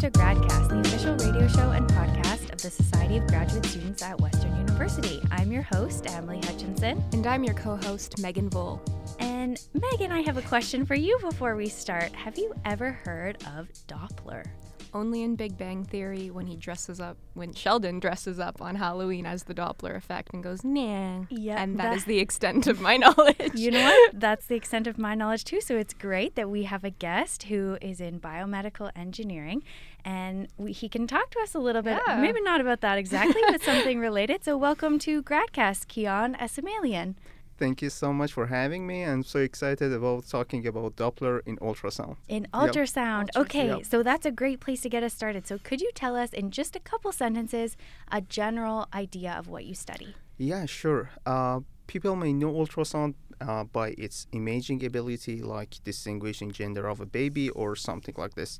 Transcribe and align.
to 0.00 0.10
GradCast, 0.12 0.70
the 0.70 0.80
official 0.80 1.14
radio 1.16 1.46
show 1.46 1.72
and 1.72 1.86
podcast 1.90 2.50
of 2.50 2.62
the 2.62 2.70
Society 2.70 3.18
of 3.18 3.26
Graduate 3.26 3.66
Students 3.66 4.00
at 4.00 4.18
Western 4.18 4.56
University. 4.56 5.20
I'm 5.30 5.52
your 5.52 5.60
host, 5.60 6.06
Amalie 6.06 6.40
Hutchinson. 6.40 7.04
And 7.12 7.26
I'm 7.26 7.44
your 7.44 7.52
co 7.52 7.76
host, 7.76 8.16
Meghan 8.16 8.50
Voll. 8.50 8.80
And 9.18 9.60
Megan, 9.74 10.10
I 10.10 10.22
have 10.22 10.38
a 10.38 10.42
question 10.42 10.86
for 10.86 10.94
you 10.94 11.18
before 11.20 11.54
we 11.54 11.68
start. 11.68 12.12
Have 12.12 12.38
you 12.38 12.54
ever 12.64 12.92
heard 12.92 13.44
of 13.58 13.68
Doppler? 13.88 14.46
Only 14.92 15.22
in 15.22 15.36
Big 15.36 15.56
Bang 15.56 15.84
Theory 15.84 16.30
when 16.30 16.46
he 16.46 16.56
dresses 16.56 17.00
up, 17.00 17.16
when 17.34 17.52
Sheldon 17.52 18.00
dresses 18.00 18.38
up 18.40 18.60
on 18.60 18.76
Halloween 18.76 19.26
as 19.26 19.44
the 19.44 19.54
Doppler 19.54 19.96
effect 19.96 20.32
and 20.32 20.42
goes, 20.42 20.64
nah. 20.64 21.24
Yeah. 21.30 21.62
And 21.62 21.78
that, 21.78 21.90
that 21.90 21.96
is 21.96 22.04
the 22.04 22.18
extent 22.18 22.66
of 22.66 22.80
my 22.80 22.96
knowledge. 22.98 23.54
You 23.54 23.70
know 23.70 23.84
what? 23.84 24.18
That's 24.18 24.46
the 24.46 24.56
extent 24.56 24.86
of 24.86 24.98
my 24.98 25.14
knowledge 25.14 25.44
too. 25.44 25.60
So 25.60 25.76
it's 25.76 25.94
great 25.94 26.34
that 26.34 26.50
we 26.50 26.64
have 26.64 26.84
a 26.84 26.90
guest 26.90 27.44
who 27.44 27.78
is 27.80 28.00
in 28.00 28.20
biomedical 28.20 28.90
engineering 28.96 29.62
and 30.04 30.48
we, 30.56 30.72
he 30.72 30.88
can 30.88 31.06
talk 31.06 31.30
to 31.30 31.40
us 31.40 31.54
a 31.54 31.58
little 31.58 31.82
bit, 31.82 32.00
yeah. 32.06 32.16
maybe 32.16 32.40
not 32.40 32.60
about 32.60 32.80
that 32.80 32.98
exactly, 32.98 33.42
but 33.48 33.62
something 33.62 34.00
related. 34.00 34.44
So 34.44 34.56
welcome 34.56 34.98
to 35.00 35.22
GradCast, 35.22 35.86
Kian 35.86 36.38
Esmailian. 36.38 37.14
Thank 37.60 37.82
you 37.82 37.90
so 37.90 38.10
much 38.14 38.32
for 38.32 38.46
having 38.46 38.86
me. 38.86 39.02
I'm 39.02 39.22
so 39.22 39.38
excited 39.38 39.92
about 39.92 40.26
talking 40.26 40.66
about 40.66 40.96
Doppler 40.96 41.42
in 41.44 41.58
ultrasound. 41.58 42.16
In 42.26 42.48
ultrasound. 42.54 43.28
Yep. 43.34 43.42
Okay, 43.42 43.68
yep. 43.68 43.84
so 43.84 44.02
that's 44.02 44.24
a 44.24 44.30
great 44.30 44.60
place 44.60 44.80
to 44.80 44.88
get 44.88 45.02
us 45.02 45.12
started. 45.12 45.46
So, 45.46 45.58
could 45.58 45.82
you 45.82 45.90
tell 45.94 46.16
us 46.16 46.30
in 46.32 46.50
just 46.52 46.74
a 46.74 46.80
couple 46.80 47.12
sentences 47.12 47.76
a 48.10 48.22
general 48.22 48.88
idea 48.94 49.32
of 49.32 49.46
what 49.48 49.66
you 49.66 49.74
study? 49.74 50.14
Yeah, 50.38 50.64
sure. 50.64 51.10
Uh, 51.26 51.60
people 51.86 52.16
may 52.16 52.32
know 52.32 52.50
ultrasound 52.50 53.12
uh, 53.42 53.64
by 53.64 53.88
its 53.98 54.26
imaging 54.32 54.82
ability, 54.82 55.42
like 55.42 55.84
distinguishing 55.84 56.50
gender 56.52 56.88
of 56.88 56.98
a 56.98 57.06
baby 57.20 57.50
or 57.50 57.76
something 57.76 58.14
like 58.16 58.36
this. 58.36 58.58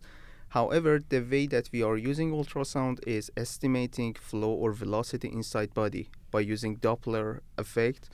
However, 0.51 1.01
the 1.09 1.21
way 1.21 1.47
that 1.47 1.71
we 1.73 1.83
are 1.83 1.97
using 1.97 2.33
ultrasound 2.33 2.99
is 3.07 3.33
estimating 3.35 4.13
flow 4.13 4.53
or 4.53 4.73
velocity 4.73 5.29
inside 5.29 5.73
body 5.73 6.11
by 6.31 6.41
using 6.41 6.77
Doppler 6.77 7.41
effect 7.57 8.11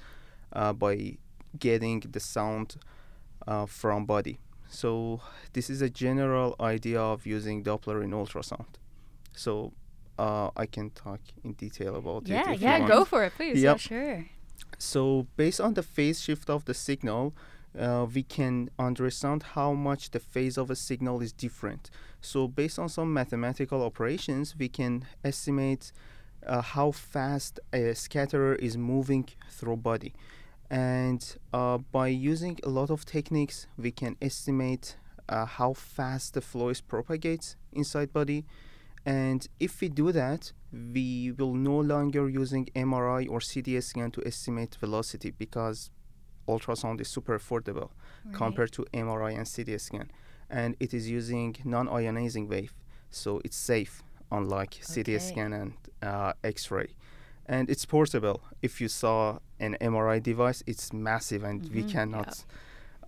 uh, 0.53 0.73
by 0.73 1.19
getting 1.59 2.01
the 2.01 2.21
sound 2.21 2.77
uh, 3.47 3.67
from 3.67 4.05
body. 4.05 4.39
So 4.69 5.21
this 5.53 5.71
is 5.71 5.81
a 5.81 5.91
general 5.91 6.57
idea 6.61 7.01
of 7.01 7.27
using 7.27 7.63
Doppler 7.63 8.03
in 8.03 8.11
ultrasound. 8.11 8.67
So 9.33 9.73
uh, 10.19 10.51
I 10.57 10.67
can 10.67 10.91
talk 10.91 11.21
in 11.45 11.53
detail 11.53 11.97
about 11.97 12.27
yeah, 12.27 12.53
it. 12.53 12.61
Yeah, 12.61 12.79
yeah, 12.79 12.89
go 12.89 13.05
for 13.05 13.25
it, 13.25 13.35
please. 13.35 13.63
Yep. 13.63 13.77
Yeah, 13.77 13.77
sure. 13.77 14.27
So 14.79 15.27
based 15.37 15.61
on 15.61 15.75
the 15.75 15.83
phase 15.83 16.21
shift 16.21 16.51
of 16.51 16.65
the 16.65 16.75
signal, 16.75 17.35
uh, 17.79 18.07
we 18.13 18.23
can 18.23 18.71
understand 18.79 19.43
how 19.55 19.73
much 19.73 20.11
the 20.11 20.21
phase 20.21 20.57
of 20.57 20.71
a 20.71 20.77
signal 20.77 21.21
is 21.21 21.33
different. 21.33 21.91
So 22.21 22.49
based 22.49 22.79
on 22.79 22.89
some 22.89 23.13
mathematical 23.13 23.83
operations, 23.83 24.57
we 24.59 24.69
can 24.69 25.05
estimate 25.23 25.93
uh, 26.47 26.63
how 26.63 26.91
fast 26.91 27.61
a 27.73 27.95
scatterer 27.95 28.55
is 28.57 28.77
moving 28.77 29.29
through 29.51 29.77
body. 29.77 30.15
And 30.71 31.25
uh, 31.53 31.79
by 31.79 32.09
using 32.09 32.59
a 32.65 32.69
lot 32.69 32.91
of 32.91 33.05
techniques 33.05 33.67
we 33.77 33.91
can 33.91 34.17
estimate 34.21 34.97
uh, 35.29 35.45
how 35.45 35.75
fast 35.75 36.35
the 36.35 36.41
flow 36.41 36.69
is 36.71 36.81
propagates 36.81 37.57
inside 37.73 38.13
body. 38.13 38.45
And 39.05 39.47
if 39.61 39.81
we 39.81 39.89
do 39.89 40.13
that 40.13 40.53
we 40.73 41.33
will 41.39 41.55
no 41.55 41.79
longer 41.79 42.29
using 42.29 42.67
mri 42.75 43.31
or 43.31 43.41
ct 43.41 43.83
scan 43.83 44.11
to 44.11 44.23
estimate 44.27 44.77
velocity 44.81 45.31
because 45.31 45.91
ultrasound 46.49 47.01
is 47.01 47.09
super 47.09 47.39
affordable 47.39 47.91
right. 48.25 48.35
compared 48.35 48.73
to 48.73 48.85
mri 48.93 49.37
and 49.37 49.47
ct 49.47 49.81
scan. 49.81 50.11
And 50.51 50.77
it 50.81 50.93
is 50.93 51.09
using 51.09 51.57
non-ionizing 51.65 52.49
wave 52.49 52.73
so 53.11 53.41
it's 53.45 53.57
safe 53.57 54.03
unlike 54.31 54.81
okay. 54.83 55.03
ct 55.03 55.23
scan 55.23 55.53
and 55.53 55.73
uh, 56.03 56.33
x-ray 56.45 56.89
and 57.49 57.71
it's 57.71 57.85
portable. 57.85 58.43
If 58.61 58.81
you 58.81 58.89
saw 58.89 59.39
an 59.61 59.77
MRI 59.81 60.23
device, 60.23 60.63
it's 60.67 60.93
massive, 60.93 61.45
and 61.45 61.63
mm-hmm. 61.63 61.75
we 61.75 61.83
cannot 61.85 62.45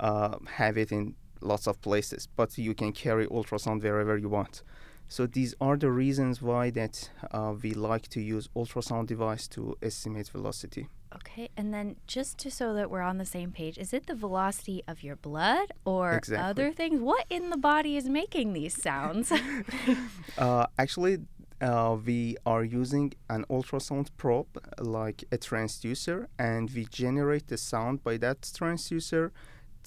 yeah. 0.01 0.07
uh, 0.07 0.39
have 0.55 0.79
it 0.79 0.93
in 0.93 1.15
lots 1.41 1.67
of 1.67 1.81
places. 1.83 2.29
But 2.37 2.57
you 2.57 2.75
can 2.75 2.93
carry 2.93 3.27
ultrasound 3.27 3.83
wherever 3.83 4.17
you 4.17 4.29
want. 4.29 4.63
So 5.09 5.27
these 5.27 5.55
are 5.61 5.77
the 5.77 5.91
reasons 5.91 6.41
why 6.43 6.71
that 6.71 7.11
uh, 7.31 7.55
we 7.61 7.73
like 7.73 8.09
to 8.09 8.21
use 8.21 8.49
ultrasound 8.55 9.07
device 9.07 9.49
to 9.49 9.77
estimate 9.83 10.29
velocity. 10.29 10.89
Okay, 11.15 11.49
and 11.57 11.73
then 11.73 11.97
just 12.07 12.37
to 12.39 12.51
so 12.51 12.75
that 12.75 12.91
we're 12.91 13.01
on 13.01 13.19
the 13.19 13.25
same 13.25 13.51
page, 13.51 13.79
is 13.79 13.95
it 13.95 14.07
the 14.07 14.15
velocity 14.15 14.83
of 14.87 15.03
your 15.03 15.17
blood 15.17 15.73
or 15.85 16.13
exactly. 16.13 16.45
other 16.45 16.73
things? 16.73 17.01
What 17.01 17.25
in 17.31 17.51
the 17.51 17.57
body 17.57 17.97
is 17.97 18.09
making 18.09 18.53
these 18.53 18.81
sounds? 18.81 19.33
uh, 20.39 20.67
actually, 20.79 21.19
uh, 21.61 21.97
we 22.05 22.37
are 22.45 22.63
using 22.63 23.15
an 23.29 23.45
ultrasound 23.51 24.09
probe 24.17 24.63
like 24.79 25.25
a 25.33 25.39
transducer 25.39 26.27
and 26.39 26.71
we 26.71 26.85
generate 26.87 27.49
the 27.49 27.57
sound 27.57 28.05
by 28.05 28.17
that 28.19 28.43
transducer 28.43 29.31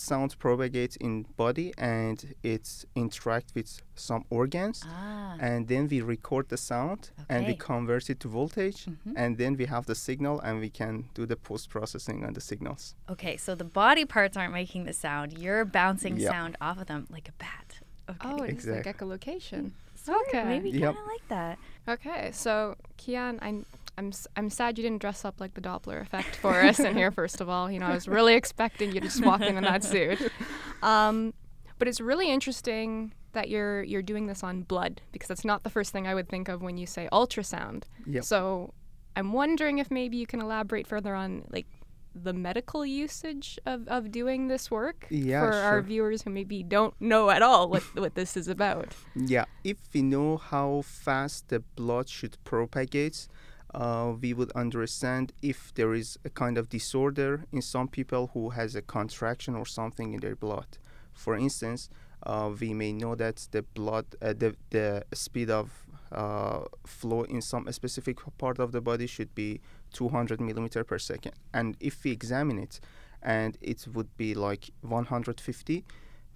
sound 0.02 0.38
propagates 0.40 0.96
in 0.98 1.26
body 1.38 1.74
and 1.78 2.34
it 2.44 2.86
interact 2.96 3.54
with 3.56 3.82
some 3.96 4.24
organs 4.30 4.84
ah. 4.86 5.36
and 5.40 5.68
then 5.68 5.88
we 5.88 6.02
record 6.02 6.50
the 6.50 6.58
sound 6.58 7.12
okay. 7.20 7.26
and 7.30 7.48
we 7.48 7.56
convert 7.56 8.10
it 8.10 8.20
to 8.20 8.28
voltage 8.28 8.86
mm-hmm. 8.86 9.14
and 9.16 9.38
then 9.38 9.56
we 9.56 9.66
have 9.66 9.86
the 9.86 9.96
signal 9.96 10.40
and 10.42 10.60
we 10.60 10.70
can 10.70 10.94
do 11.14 11.26
the 11.26 11.36
post 11.36 11.70
processing 11.70 12.26
on 12.26 12.34
the 12.34 12.42
signals 12.42 12.96
okay 13.10 13.38
so 13.38 13.54
the 13.56 13.70
body 13.84 14.06
parts 14.06 14.36
aren't 14.36 14.54
making 14.54 14.86
the 14.86 14.94
sound 14.94 15.38
you're 15.38 15.66
bouncing 15.66 16.18
yep. 16.18 16.32
sound 16.32 16.58
off 16.60 16.78
of 16.82 16.88
them 16.88 17.06
like 17.10 17.28
a 17.30 17.34
bat 17.34 17.80
okay. 18.10 18.30
oh 18.30 18.44
it's 18.44 18.54
exactly. 18.54 18.92
like 18.92 18.98
echolocation 18.98 19.72
okay 20.10 20.44
maybe 20.44 20.72
yep. 20.72 20.96
kind 20.96 20.98
of 20.98 21.06
like 21.06 21.28
that 21.28 21.58
Okay, 21.88 22.30
so 22.32 22.76
Kian, 22.98 23.40
I'm 23.42 23.66
I'm 24.02 24.12
I'm 24.36 24.50
sad 24.50 24.78
you 24.80 24.84
didn't 24.84 25.00
dress 25.00 25.24
up 25.24 25.40
like 25.40 25.54
the 25.54 25.62
Doppler 25.62 26.02
effect 26.02 26.36
for 26.36 26.60
us 26.60 26.80
in 26.80 26.96
here. 26.96 27.12
First 27.12 27.40
of 27.40 27.50
all, 27.50 27.72
you 27.72 27.80
know 27.80 27.86
I 27.86 27.94
was 27.94 28.08
really 28.08 28.34
expecting 28.34 28.92
you 28.92 29.00
to 29.00 29.08
just 29.08 29.24
walk 29.24 29.42
in 29.42 29.58
in 29.58 29.64
that 29.64 29.84
suit. 29.84 30.20
Um, 30.84 31.36
but 31.78 31.88
it's 31.88 32.02
really 32.02 32.32
interesting 32.32 33.14
that 33.34 33.48
you're 33.48 33.84
you're 33.84 34.02
doing 34.02 34.26
this 34.26 34.42
on 34.42 34.64
blood 34.64 35.00
because 35.12 35.28
that's 35.28 35.46
not 35.46 35.62
the 35.62 35.70
first 35.70 35.92
thing 35.92 36.08
I 36.08 36.16
would 36.16 36.28
think 36.28 36.50
of 36.50 36.64
when 36.64 36.76
you 36.76 36.88
say 36.88 37.08
ultrasound. 37.12 37.84
Yep. 38.08 38.24
So 38.24 38.74
I'm 39.16 39.32
wondering 39.32 39.78
if 39.78 39.92
maybe 39.92 40.18
you 40.18 40.26
can 40.26 40.42
elaborate 40.42 40.88
further 40.88 41.14
on 41.14 41.46
like 41.52 41.68
the 42.16 42.34
medical 42.34 42.84
usage 42.84 43.60
of, 43.66 43.88
of 43.88 44.12
doing 44.12 44.48
this 44.48 44.72
work 44.72 45.06
yeah, 45.10 45.46
for 45.46 45.52
sure. 45.54 45.62
our 45.62 45.82
viewers 45.82 46.24
who 46.24 46.30
maybe 46.30 46.64
don't 46.64 46.94
know 47.00 47.30
at 47.30 47.42
all 47.42 47.70
what, 47.70 47.84
what 47.96 48.16
this 48.16 48.36
is 48.36 48.48
about? 48.48 48.96
Yeah, 49.16 49.46
if 49.64 49.78
we 49.94 50.02
know 50.02 50.38
how 50.38 50.82
fast 50.84 51.50
the 51.50 51.60
blood 51.76 52.10
should 52.10 52.38
propagate, 52.44 53.28
uh, 53.74 54.14
we 54.20 54.34
would 54.34 54.52
understand 54.52 55.32
if 55.42 55.74
there 55.76 55.94
is 55.94 56.18
a 56.26 56.30
kind 56.30 56.58
of 56.58 56.70
disorder 56.70 57.46
in 57.52 57.62
some 57.62 57.88
people 57.88 58.32
who 58.34 58.50
has 58.50 58.76
a 58.76 58.82
contraction 58.82 59.56
or 59.56 59.66
something 59.66 60.14
in 60.14 60.20
their 60.20 60.36
blood. 60.36 60.78
For 61.14 61.36
instance, 61.36 61.90
uh, 62.24 62.52
we 62.60 62.74
may 62.74 62.92
know 62.92 63.16
that 63.16 63.48
the 63.52 63.62
blood, 63.62 64.06
uh, 64.22 64.34
the, 64.34 64.56
the 64.70 65.06
speed 65.14 65.50
of 65.50 65.86
uh, 66.12 66.66
flow 66.86 67.24
in 67.24 67.42
some 67.42 67.72
specific 67.72 68.18
part 68.38 68.60
of 68.60 68.72
the 68.72 68.82
body 68.82 69.08
should 69.08 69.34
be 69.34 69.62
200 69.94 70.42
millimeter 70.42 70.84
per 70.84 71.00
second. 71.00 71.34
And 71.54 71.78
if 71.80 72.04
we 72.04 72.12
examine 72.12 72.60
it 72.60 72.80
and 73.24 73.58
it 73.62 73.88
would 73.94 74.16
be 74.18 74.34
like 74.34 74.72
150, 74.82 75.86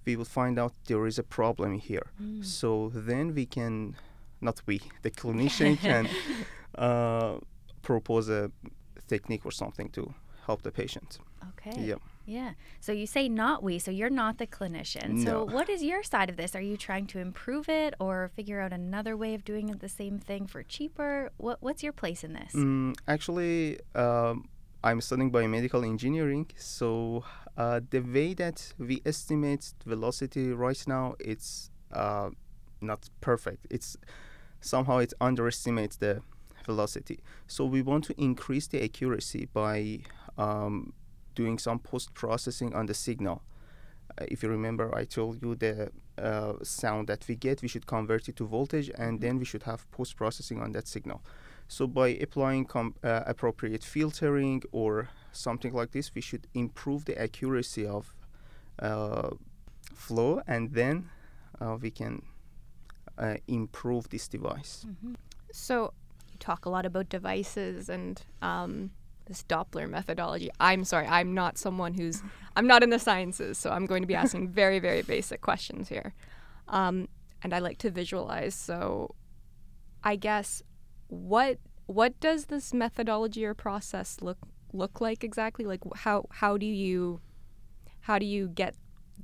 we 0.04 0.16
will 0.16 0.24
find 0.24 0.58
out 0.58 0.72
there 0.86 1.06
is 1.06 1.18
a 1.18 1.22
problem 1.22 1.78
here. 1.78 2.06
Mm. 2.22 2.44
So 2.44 2.90
then 2.94 3.34
we 3.34 3.44
can, 3.44 3.96
not 4.40 4.62
we, 4.66 4.80
the 5.02 5.10
clinician 5.10 5.78
can 5.78 6.08
uh, 6.76 7.38
propose 7.82 8.28
a 8.28 8.50
technique 9.08 9.44
or 9.44 9.52
something 9.52 9.88
to 9.90 10.14
help 10.46 10.62
the 10.62 10.70
patient. 10.70 11.18
Okay. 11.50 11.80
Yep. 11.80 12.00
Yeah. 12.26 12.52
So 12.80 12.92
you 12.92 13.06
say 13.06 13.28
not 13.28 13.62
we, 13.62 13.78
so 13.78 13.90
you're 13.90 14.10
not 14.10 14.38
the 14.38 14.46
clinician. 14.46 15.10
No. 15.10 15.24
So 15.24 15.44
what 15.44 15.68
is 15.68 15.82
your 15.82 16.02
side 16.02 16.28
of 16.28 16.36
this? 16.36 16.56
Are 16.56 16.60
you 16.60 16.76
trying 16.76 17.06
to 17.08 17.18
improve 17.20 17.68
it 17.68 17.94
or 18.00 18.30
figure 18.34 18.60
out 18.60 18.72
another 18.72 19.16
way 19.16 19.34
of 19.34 19.44
doing 19.44 19.66
the 19.66 19.88
same 19.88 20.18
thing 20.18 20.46
for 20.46 20.62
cheaper? 20.62 21.30
What 21.36 21.58
what's 21.60 21.82
your 21.82 21.92
place 21.92 22.24
in 22.24 22.32
this? 22.32 22.52
Mm, 22.52 22.96
actually, 23.06 23.78
um, 23.94 24.48
I'm 24.82 25.00
studying 25.00 25.30
biomedical 25.30 25.84
engineering, 25.86 26.46
so 26.56 27.24
uh, 27.56 27.80
the 27.90 28.00
way 28.00 28.34
that 28.34 28.74
we 28.78 29.02
estimate 29.06 29.74
velocity 29.84 30.52
right 30.52 30.82
now, 30.86 31.14
it's 31.20 31.70
uh, 31.92 32.30
not 32.80 33.08
perfect. 33.20 33.66
It's 33.70 33.96
somehow 34.60 34.98
it 34.98 35.12
underestimates 35.20 35.96
the 35.96 36.22
velocity. 36.66 37.18
So 37.46 37.64
we 37.64 37.82
want 37.82 38.04
to 38.04 38.14
increase 38.18 38.66
the 38.66 38.82
accuracy 38.82 39.48
by 39.52 40.00
um, 40.36 40.92
doing 41.34 41.58
some 41.58 41.78
post 41.78 42.12
processing 42.14 42.74
on 42.74 42.86
the 42.86 42.94
signal. 42.94 43.42
Uh, 44.18 44.24
if 44.28 44.42
you 44.42 44.48
remember, 44.48 44.94
I 44.94 45.04
told 45.04 45.42
you 45.42 45.54
the 45.54 45.90
uh, 46.18 46.54
sound 46.62 47.08
that 47.08 47.26
we 47.28 47.36
get, 47.36 47.62
we 47.62 47.68
should 47.68 47.86
convert 47.86 48.28
it 48.28 48.36
to 48.36 48.46
voltage, 48.46 48.88
and 48.88 48.96
mm-hmm. 48.98 49.26
then 49.26 49.38
we 49.38 49.44
should 49.44 49.64
have 49.64 49.90
post 49.90 50.16
processing 50.16 50.60
on 50.62 50.72
that 50.72 50.86
signal. 50.88 51.20
So 51.68 51.86
by 51.86 52.08
applying 52.08 52.64
com- 52.66 52.94
uh, 53.02 53.22
appropriate 53.26 53.84
filtering 53.84 54.62
or 54.72 55.08
something 55.32 55.72
like 55.72 55.90
this, 55.90 56.14
we 56.14 56.20
should 56.20 56.46
improve 56.54 57.04
the 57.04 57.20
accuracy 57.20 57.86
of 57.86 58.14
uh, 58.78 59.30
flow, 59.94 60.42
and 60.46 60.72
then 60.72 61.10
uh, 61.60 61.76
we 61.80 61.90
can 61.90 62.22
uh, 63.18 63.36
improve 63.48 64.08
this 64.08 64.28
device. 64.28 64.86
So 65.52 65.92
you 66.36 66.46
talk 66.46 66.66
a 66.66 66.70
lot 66.70 66.84
about 66.84 67.08
devices 67.08 67.88
and 67.88 68.22
um, 68.42 68.90
this 69.26 69.42
Doppler 69.42 69.88
methodology. 69.88 70.50
I'm 70.60 70.84
sorry, 70.84 71.06
I'm 71.06 71.34
not 71.34 71.58
someone 71.58 71.94
who's 71.94 72.22
I'm 72.54 72.66
not 72.66 72.82
in 72.82 72.90
the 72.90 72.98
sciences, 72.98 73.58
so 73.58 73.70
I'm 73.70 73.86
going 73.86 74.02
to 74.02 74.06
be 74.06 74.14
asking 74.14 74.48
very 74.62 74.78
very 74.78 75.02
basic 75.02 75.40
questions 75.40 75.88
here. 75.88 76.14
Um, 76.68 77.08
and 77.42 77.54
I 77.54 77.58
like 77.58 77.78
to 77.78 77.90
visualize. 77.90 78.54
So 78.54 79.14
I 80.04 80.16
guess 80.16 80.62
what 81.08 81.58
what 81.86 82.18
does 82.20 82.46
this 82.46 82.74
methodology 82.74 83.44
or 83.44 83.54
process 83.54 84.18
look 84.20 84.38
look 84.72 85.00
like 85.00 85.24
exactly? 85.24 85.64
Like 85.64 85.80
how 85.94 86.26
how 86.30 86.56
do 86.56 86.66
you 86.66 87.20
how 88.00 88.18
do 88.18 88.26
you 88.26 88.48
get 88.48 88.74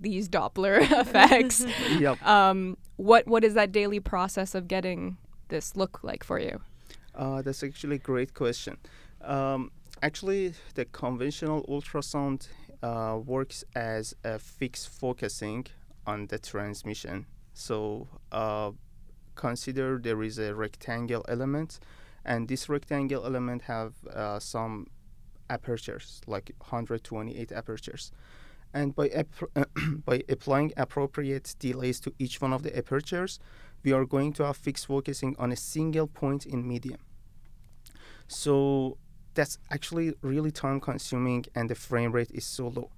these 0.01 0.29
Doppler 0.29 0.81
effects? 1.01 1.65
yep. 1.99 2.25
um, 2.27 2.77
what 2.97 3.27
what 3.27 3.45
is 3.45 3.55
that 3.55 3.73
daily 3.73 4.01
process 4.01 4.55
of 4.55 4.69
getting 4.69 5.19
this 5.49 5.77
look 5.77 6.01
like 6.03 6.25
for 6.25 6.39
you? 6.39 6.61
Uh, 7.15 7.43
that's 7.43 7.63
actually 7.63 7.97
a 7.97 7.99
great 7.99 8.35
question. 8.35 8.77
Um, 9.21 9.71
actually, 10.03 10.55
the 10.75 10.85
conventional 10.87 11.65
ultrasound 11.65 12.49
uh, 12.83 13.19
works 13.25 13.65
as 13.75 14.15
a 14.25 14.39
fixed 14.39 14.89
focusing 14.89 15.67
on 16.07 16.27
the 16.27 16.39
transmission. 16.39 17.27
So 17.55 18.09
uh, 18.33 18.73
consider 19.35 19.99
there 20.03 20.23
is 20.23 20.39
a 20.39 20.55
rectangle 20.55 21.25
element, 21.29 21.81
and 22.25 22.49
this 22.49 22.69
rectangle 22.69 23.25
element 23.25 23.63
have 23.63 23.93
uh, 24.07 24.39
some 24.39 24.87
apertures, 25.51 26.23
like 26.27 26.53
128 26.59 27.53
apertures. 27.53 28.11
And 28.75 28.95
by 28.95 29.09
ap- 29.09 29.51
by 30.07 30.23
applying 30.29 30.73
appropriate 30.79 31.55
delays 31.59 32.01
to 32.01 32.13
each 32.19 32.41
one 32.41 32.55
of 32.55 32.63
the 32.63 32.77
apertures, 32.77 33.39
we 33.85 33.93
are 33.93 34.05
going 34.05 34.33
to 34.35 34.45
have 34.45 34.57
fixed 34.57 34.87
focusing 34.87 35.35
on 35.39 35.53
a 35.53 35.57
single 35.57 36.07
point 36.07 36.47
in 36.47 36.67
medium. 36.67 37.01
So 38.29 38.99
that's 39.35 39.59
actually 39.71 40.15
really 40.23 40.51
time 40.51 40.81
consuming 40.81 41.47
and 41.55 41.69
the 41.69 41.75
frame 41.75 42.13
rate 42.13 42.31
is 42.33 42.45
so 42.45 42.69
low. 42.69 42.91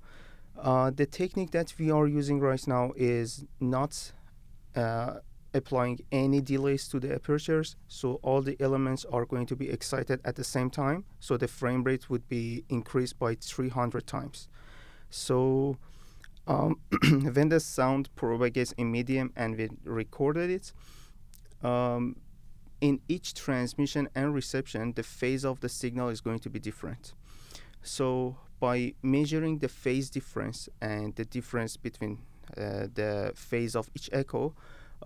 Uh, 0.58 0.90
the 0.90 1.06
technique 1.06 1.50
that 1.50 1.74
we 1.78 1.90
are 1.90 2.06
using 2.06 2.40
right 2.40 2.66
now 2.66 2.92
is 2.96 3.44
not 3.60 4.12
uh, 4.76 5.14
applying 5.52 6.00
any 6.12 6.40
delays 6.40 6.88
to 6.88 7.00
the 7.00 7.14
apertures, 7.14 7.76
so 7.88 8.20
all 8.22 8.42
the 8.42 8.56
elements 8.60 9.04
are 9.06 9.24
going 9.24 9.46
to 9.46 9.56
be 9.56 9.70
excited 9.70 10.20
at 10.24 10.36
the 10.36 10.44
same 10.44 10.70
time, 10.70 11.04
so 11.20 11.36
the 11.36 11.48
frame 11.48 11.82
rate 11.82 12.08
would 12.10 12.28
be 12.28 12.64
increased 12.68 13.18
by 13.18 13.34
300 13.34 14.06
times. 14.06 14.48
So 15.10 15.76
um, 16.46 16.78
when 17.32 17.48
the 17.48 17.60
sound 17.60 18.14
propagates 18.14 18.72
in 18.72 18.90
medium 18.90 19.32
and 19.36 19.56
we 19.56 19.68
recorded 19.84 20.50
it, 20.50 20.72
um, 21.66 22.16
in 22.80 23.00
each 23.08 23.34
transmission 23.34 24.08
and 24.14 24.34
reception, 24.34 24.92
the 24.92 25.02
phase 25.02 25.44
of 25.44 25.60
the 25.60 25.68
signal 25.68 26.08
is 26.08 26.20
going 26.20 26.38
to 26.40 26.50
be 26.50 26.58
different. 26.58 27.14
So 27.82 28.36
by 28.60 28.94
measuring 29.02 29.58
the 29.58 29.68
phase 29.68 30.10
difference 30.10 30.68
and 30.80 31.14
the 31.14 31.24
difference 31.24 31.76
between 31.76 32.18
uh, 32.56 32.88
the 32.92 33.32
phase 33.34 33.74
of 33.74 33.90
each 33.94 34.10
echo, 34.12 34.54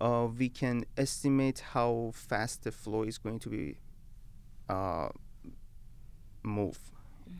uh, 0.00 0.26
we 0.36 0.48
can 0.48 0.84
estimate 0.96 1.60
how 1.72 2.10
fast 2.14 2.64
the 2.64 2.72
flow 2.72 3.02
is 3.02 3.18
going 3.18 3.38
to 3.40 3.48
be 3.48 3.78
uh, 4.68 5.08
move 6.42 6.78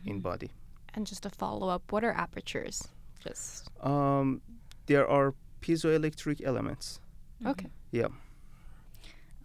in 0.05 0.21
body. 0.21 0.51
And 0.95 1.07
just 1.07 1.27
a 1.27 1.31
follow 1.31 1.69
up, 1.69 1.93
what 1.93 2.05
are 2.05 2.13
apertures? 2.13 2.89
Just 3.27 3.69
Um, 3.83 4.41
there 4.87 5.07
are 5.09 5.35
piezoelectric 5.61 6.43
elements. 6.45 7.01
okay. 7.47 7.69
Yeah. 7.91 8.09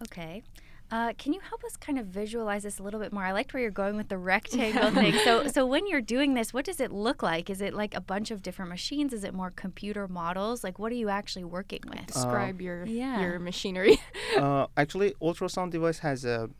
Okay. 0.02 0.42
Uh, 0.90 1.12
can 1.18 1.32
you 1.32 1.40
help 1.40 1.64
us 1.64 1.76
kind 1.76 1.98
of 1.98 2.06
visualize 2.06 2.62
this 2.62 2.78
a 2.78 2.82
little 2.82 3.00
bit 3.00 3.12
more? 3.12 3.24
I 3.24 3.32
liked 3.32 3.52
where 3.52 3.60
you're 3.62 3.70
going 3.72 3.96
with 3.96 4.08
the 4.10 4.18
rectangle 4.18 4.90
thing. 5.00 5.14
So, 5.24 5.46
so 5.48 5.66
when 5.66 5.86
you're 5.88 6.02
doing 6.02 6.34
this, 6.34 6.52
what 6.52 6.64
does 6.64 6.78
it 6.78 6.92
look 6.92 7.22
like? 7.22 7.48
Is 7.50 7.60
it 7.60 7.74
like 7.74 7.94
a 7.96 8.00
bunch 8.00 8.30
of 8.30 8.42
different 8.42 8.68
machines? 8.70 9.12
Is 9.12 9.24
it 9.24 9.34
more 9.34 9.50
computer 9.50 10.06
models? 10.06 10.62
Like, 10.62 10.78
what 10.78 10.92
are 10.92 10.96
you 10.96 11.08
actually 11.08 11.44
working 11.44 11.80
with? 11.88 12.06
Describe 12.06 12.60
your 12.60 12.84
yeah. 12.84 13.20
your 13.22 13.38
machinery. 13.38 13.98
uh, 14.36 14.66
actually, 14.76 15.14
ultrasound 15.22 15.70
device 15.70 15.98
has 16.00 16.24
a 16.24 16.50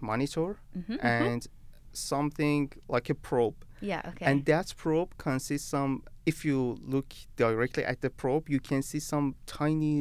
monitor 0.00 0.56
Mhm. 0.76 0.98
and 1.04 1.46
something 1.92 2.72
like 2.88 3.10
a 3.10 3.14
probe. 3.14 3.56
Yeah. 3.80 4.02
Okay. 4.06 4.24
And 4.24 4.44
that 4.46 4.74
probe 4.76 5.16
consists 5.18 5.68
some. 5.68 6.02
If 6.30 6.36
you 6.48 6.58
look 6.94 7.08
directly 7.44 7.84
at 7.92 7.98
the 8.04 8.10
probe, 8.22 8.44
you 8.54 8.60
can 8.70 8.80
see 8.90 9.00
some 9.00 9.26
tiny 9.58 9.96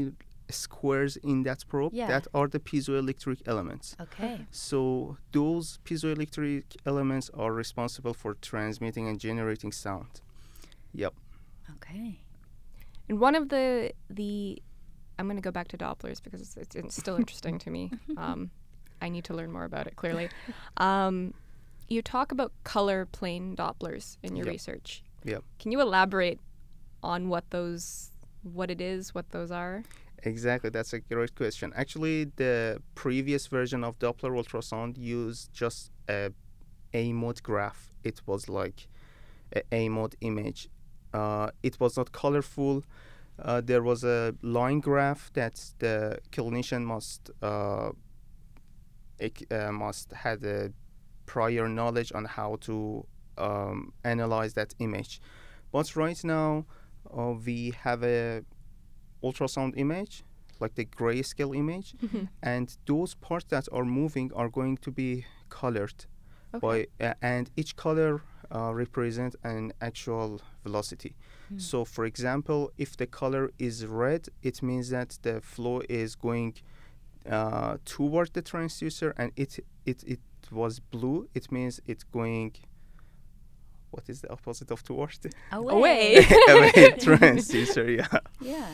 squares 0.64 1.14
in 1.31 1.38
that 1.48 1.60
probe. 1.72 1.94
Yeah. 1.94 2.08
That 2.14 2.26
are 2.38 2.48
the 2.56 2.60
piezoelectric 2.70 3.40
elements. 3.54 3.86
okay. 4.06 4.36
So 4.52 5.18
those 5.38 5.66
piezoelectric 5.86 6.64
elements 6.92 7.28
are 7.44 7.54
responsible 7.64 8.14
for 8.22 8.31
transmitting 8.52 9.06
and 9.10 9.18
generating 9.28 9.72
sound. 9.86 10.14
Yep. 11.02 11.14
Okay. 11.76 12.20
And 13.08 13.20
one 13.28 13.36
of 13.40 13.44
the 13.54 13.68
the 14.20 14.34
I'm 15.18 15.25
going 15.30 15.42
to 15.44 15.48
go 15.50 15.56
back 15.60 15.68
to 15.74 15.78
Dopplers 15.78 16.20
because 16.24 16.40
it's, 16.46 16.56
it's, 16.64 16.75
it's 16.82 16.96
still 17.04 17.18
interesting 17.24 17.60
to 17.66 17.70
me. 17.70 17.84
Um, 18.24 18.40
I 19.06 19.08
need 19.10 19.25
to 19.30 19.34
learn 19.40 19.52
more 19.52 19.66
about 19.72 19.86
it. 19.90 19.94
Clearly, 20.02 20.30
um, 20.78 21.34
you 21.94 22.02
talk 22.02 22.32
about 22.32 22.52
color 22.64 23.00
plane 23.18 23.56
Dopplers 23.56 24.18
in 24.24 24.36
your 24.38 24.46
Yep. 24.46 24.54
research. 24.54 25.04
Yep. 25.25 25.44
Can 25.60 25.71
you 25.71 25.81
elaborate 25.81 26.39
on 27.04 27.30
what 27.30 27.50
those 27.51 28.12
what 28.44 28.71
it 28.71 28.81
is, 28.81 29.13
what 29.13 29.30
those 29.31 29.51
are? 29.51 29.83
Exactly, 30.24 30.69
that's 30.69 30.94
a 30.94 31.00
great 31.00 31.36
question. 31.36 31.71
Actually, 31.75 32.25
the 32.36 32.81
previous 32.95 33.48
version 33.48 33.83
of 33.83 33.98
Doppler 34.00 34.31
ultrasound 34.31 34.98
used 34.98 35.51
just 35.54 35.92
a 36.10 36.31
A 36.94 37.13
mode 37.13 37.42
graph. 37.44 37.94
It 38.04 38.21
was 38.25 38.50
like 38.50 38.88
a 39.56 39.62
A 39.71 39.89
mode 39.89 40.16
image. 40.21 40.69
Uh, 41.13 41.50
it 41.63 41.80
was 41.80 41.98
not 41.98 42.12
colorful. 42.12 42.83
Uh, 43.42 43.62
there 43.62 43.81
was 43.81 44.04
a 44.04 44.36
line 44.42 44.80
graph 44.80 45.31
that 45.33 45.74
the 45.80 46.19
clinician 46.31 46.83
must 46.83 47.31
uh, 47.42 47.92
ec- 49.19 49.51
uh, 49.51 49.72
must 49.72 50.12
had 50.12 50.44
a 50.44 50.72
prior 51.25 51.68
knowledge 51.69 52.12
on 52.13 52.25
how 52.25 52.57
to 52.62 53.06
um, 53.39 53.93
analyze 54.03 54.53
that 54.53 54.74
image. 54.79 55.22
But 55.72 55.96
right 55.96 56.22
now, 56.24 56.65
uh, 57.17 57.34
we 57.46 57.74
have 57.84 58.03
a 58.03 58.43
ultrasound 59.24 59.74
image, 59.77 60.24
like 60.60 60.75
the 60.75 60.86
grayscale 60.86 61.55
image, 61.55 61.96
and 62.41 62.75
those 62.86 63.15
parts 63.15 63.46
that 63.50 63.67
are 63.72 63.86
moving 63.86 64.31
are 64.36 64.50
going 64.50 64.77
to 64.77 64.91
be 64.91 65.25
colored 65.50 66.05
by, 66.60 66.88
uh, 67.00 67.13
and 67.22 67.50
each 67.55 67.75
color 67.75 68.22
uh, 68.55 68.74
represent 68.74 69.36
an 69.43 69.72
actual 69.81 70.41
velocity. 70.63 71.13
So, 71.58 71.86
for 71.86 72.05
example, 72.05 72.72
if 72.77 72.96
the 72.98 73.08
color 73.08 73.51
is 73.58 73.86
red, 73.86 74.27
it 74.43 74.62
means 74.62 74.89
that 74.89 75.17
the 75.22 75.41
flow 75.41 75.81
is 75.89 76.15
going 76.15 76.55
uh, 77.29 77.77
toward 77.86 78.34
the 78.34 78.41
transducer, 78.41 79.13
and 79.17 79.31
it 79.36 79.60
it 79.86 80.03
it 80.05 80.19
was 80.51 80.79
blue. 80.79 81.27
It 81.34 81.51
means 81.51 81.79
it's 81.86 82.03
going. 82.03 82.53
What 83.91 84.10
is 84.10 84.22
the 84.22 84.31
opposite 84.31 84.72
of 84.72 84.84
towards? 84.84 85.19
Away. 85.51 86.17
Away, 86.17 86.72
transducer, 87.08 87.98
yeah. 87.98 88.19
Yeah. 88.41 88.67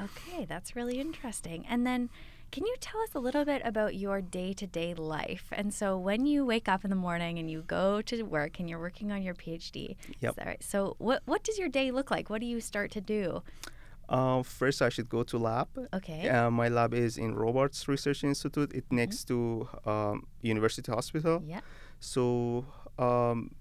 Okay, 0.00 0.44
that's 0.44 0.74
really 0.74 0.98
interesting. 1.00 1.64
And 1.68 1.86
then, 1.86 2.10
can 2.50 2.66
you 2.66 2.74
tell 2.80 3.00
us 3.02 3.14
a 3.14 3.18
little 3.20 3.44
bit 3.44 3.62
about 3.64 3.94
your 3.94 4.20
day 4.20 4.52
to 4.54 4.66
day 4.66 4.94
life? 4.94 5.46
And 5.52 5.72
so, 5.72 5.96
when 5.96 6.26
you 6.26 6.44
wake 6.44 6.68
up 6.68 6.84
in 6.84 6.90
the 6.90 6.96
morning 6.96 7.38
and 7.38 7.50
you 7.50 7.62
go 7.62 8.02
to 8.02 8.22
work 8.22 8.58
and 8.58 8.68
you're 8.68 8.80
working 8.80 9.12
on 9.12 9.22
your 9.22 9.34
PhD, 9.34 9.96
Yep. 10.20 10.38
is 10.38 10.46
right? 10.46 10.62
So, 10.62 10.96
what 10.98 11.22
what 11.24 11.44
does 11.44 11.58
your 11.58 11.68
day 11.68 11.90
look 11.90 12.10
like? 12.10 12.28
What 12.30 12.40
do 12.40 12.46
you 12.46 12.60
start 12.60 12.90
to 12.92 13.00
do? 13.00 13.42
Uh, 14.08 14.42
first, 14.42 14.82
I 14.82 14.88
should 14.90 15.08
go 15.08 15.22
to 15.22 15.38
lab. 15.38 15.68
Okay. 15.94 16.28
Uh, 16.28 16.50
my 16.50 16.68
lab 16.68 16.92
is 16.92 17.16
in 17.16 17.34
Robarts 17.34 17.88
Research 17.88 18.24
Institute. 18.24 18.70
It's 18.74 18.90
next 18.90 19.24
to 19.28 19.68
um, 19.86 20.26
University 20.42 20.90
Hospital. 20.92 21.42
Yeah. 21.46 21.60
So 22.00 22.66
um, 22.98 23.52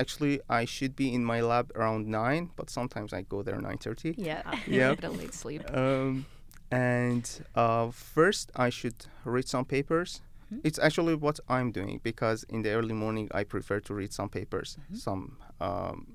actually, 0.00 0.40
I 0.60 0.64
should 0.66 0.94
be 0.96 1.06
in 1.14 1.24
my 1.24 1.40
lab 1.42 1.70
around 1.74 2.06
nine, 2.08 2.50
but 2.56 2.70
sometimes 2.70 3.12
I 3.12 3.22
go 3.22 3.42
there 3.42 3.60
nine 3.60 3.78
thirty. 3.78 4.14
Yeah. 4.18 4.42
Yeah. 4.66 4.94
Bit 4.94 5.04
of 5.04 5.16
late 5.18 5.34
sleep. 5.34 5.62
Um, 5.76 6.26
and 6.70 7.24
uh, 7.54 7.90
first, 7.90 8.50
I 8.66 8.70
should 8.70 9.06
read 9.24 9.48
some 9.48 9.64
papers. 9.64 10.20
Mhm. 10.52 10.60
It's 10.64 10.78
actually 10.78 11.14
what 11.16 11.38
I'm 11.48 11.70
doing 11.72 12.00
because 12.02 12.46
in 12.48 12.62
the 12.62 12.70
early 12.78 12.94
morning, 12.94 13.28
I 13.40 13.44
prefer 13.44 13.80
to 13.80 13.94
read 13.94 14.12
some 14.12 14.28
papers, 14.28 14.76
Mhm. 14.78 14.96
some 14.96 15.22
um, 15.60 16.06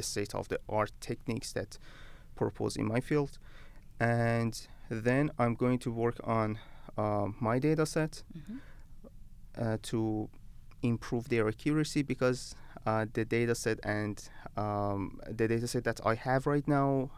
state 0.00 0.34
of 0.34 0.48
the 0.48 0.58
art 0.68 0.92
techniques 1.00 1.52
that 1.52 1.78
propose 2.34 2.76
in 2.80 2.86
my 2.86 3.00
field. 3.00 3.38
And 3.98 4.52
then 4.90 5.30
I'm 5.38 5.54
going 5.54 5.78
to 5.80 5.90
work 5.90 6.16
on 6.24 6.58
uh, 6.98 7.28
my 7.40 7.58
data 7.60 7.84
set 7.86 8.22
Mhm. 8.32 8.60
uh, 9.58 9.76
to 9.82 10.28
improve 10.82 11.28
their 11.28 11.46
accuracy 11.48 12.02
because 12.02 12.54
uh, 12.86 13.06
the 13.12 13.24
data 13.24 13.54
set 13.54 13.78
and 13.84 14.22
um, 14.56 15.20
the 15.28 15.46
data 15.48 15.66
set 15.66 15.84
that 15.84 16.00
I 16.04 16.14
have 16.14 16.46
right 16.46 16.66
now 16.66 17.10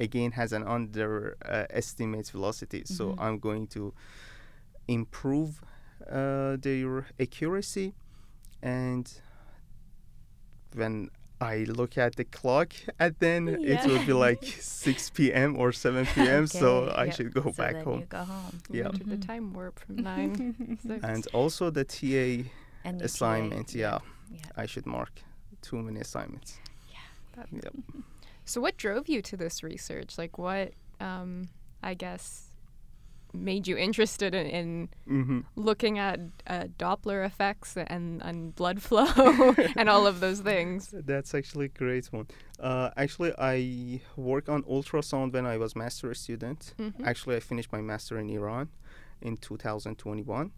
again 0.00 0.32
has 0.32 0.52
an 0.52 0.64
underestimate 0.66 2.28
velocity. 2.30 2.82
So 2.84 3.12
Mhm. 3.12 3.20
I'm 3.20 3.38
going 3.38 3.66
to 3.68 3.92
improve 4.88 5.62
uh, 6.10 6.56
their 6.60 7.06
accuracy, 7.18 7.94
and 8.62 9.10
when 10.74 11.10
I 11.52 11.64
look 11.80 11.92
at 11.98 12.12
the 12.16 12.24
clock 12.24 12.68
at 13.04 13.12
then 13.20 13.48
it 13.72 13.78
Yeah. 13.78 13.86
will 13.86 14.04
be 14.06 14.12
like 14.28 14.42
6 14.44 15.10
p.m. 15.16 15.56
or 15.60 15.72
7 15.72 16.06
p.m. 16.14 16.46
so 16.46 16.88
I 16.88 17.04
yep. 17.04 17.14
should 17.14 17.32
go 17.34 17.42
so 17.42 17.52
back 17.62 17.74
then 17.74 17.84
home. 17.84 18.00
You 18.00 18.06
go 18.18 18.24
home. 18.24 18.54
You 18.70 18.80
Yeah. 18.80 18.88
entered 18.88 19.10
the 19.16 19.26
time 19.32 19.52
warp 19.56 19.78
from 19.78 19.96
nine. 19.96 20.78
And 21.10 21.22
also 21.32 21.70
the 21.70 21.84
TA 21.84 22.48
And 22.84 23.00
the 23.00 23.04
assignment, 23.04 23.68
TA, 23.68 23.78
yeah, 23.78 23.98
yeah. 24.38 24.62
I 24.62 24.66
should 24.66 24.86
mark 24.86 25.12
too 25.66 25.78
many 25.86 26.00
assignments. 26.00 26.50
That- 27.36 27.48
Yep. 27.64 27.74
So, 28.44 28.60
what 28.60 28.76
drove 28.76 29.08
you 29.08 29.20
to 29.22 29.36
this 29.36 29.62
research? 29.62 30.10
Like, 30.22 30.34
what, 30.38 30.72
um, 31.00 31.48
I 31.82 31.94
guess, 31.94 32.53
made 33.34 33.66
you 33.66 33.76
interested 33.76 34.34
in, 34.34 34.46
in 34.46 34.88
hmm 35.06 35.40
looking 35.56 35.98
at 35.98 36.20
uh, 36.46 36.64
Doppler 36.78 37.24
effects 37.26 37.76
and, 37.76 38.22
and 38.22 38.54
blood 38.54 38.80
flow 38.82 39.06
and 39.76 39.88
all 39.88 40.06
of 40.06 40.20
those 40.20 40.40
things? 40.40 40.94
That's 41.06 41.34
actually 41.34 41.66
a 41.66 41.68
great 41.78 42.06
one. 42.12 42.26
Uh, 42.60 42.90
actually, 42.96 43.32
I 43.38 44.00
work 44.16 44.48
on 44.48 44.62
ultrasound 44.64 45.32
when 45.32 45.46
I 45.46 45.56
was 45.58 45.74
master 45.76 46.14
student. 46.14 46.74
Mhm. 46.78 47.04
Actually, 47.04 47.36
I 47.36 47.40
finished 47.40 47.72
my 47.72 47.80
master 47.80 48.18
in 48.18 48.28
Iran 48.30 48.68
in 49.20 49.36
2021, 49.36 50.52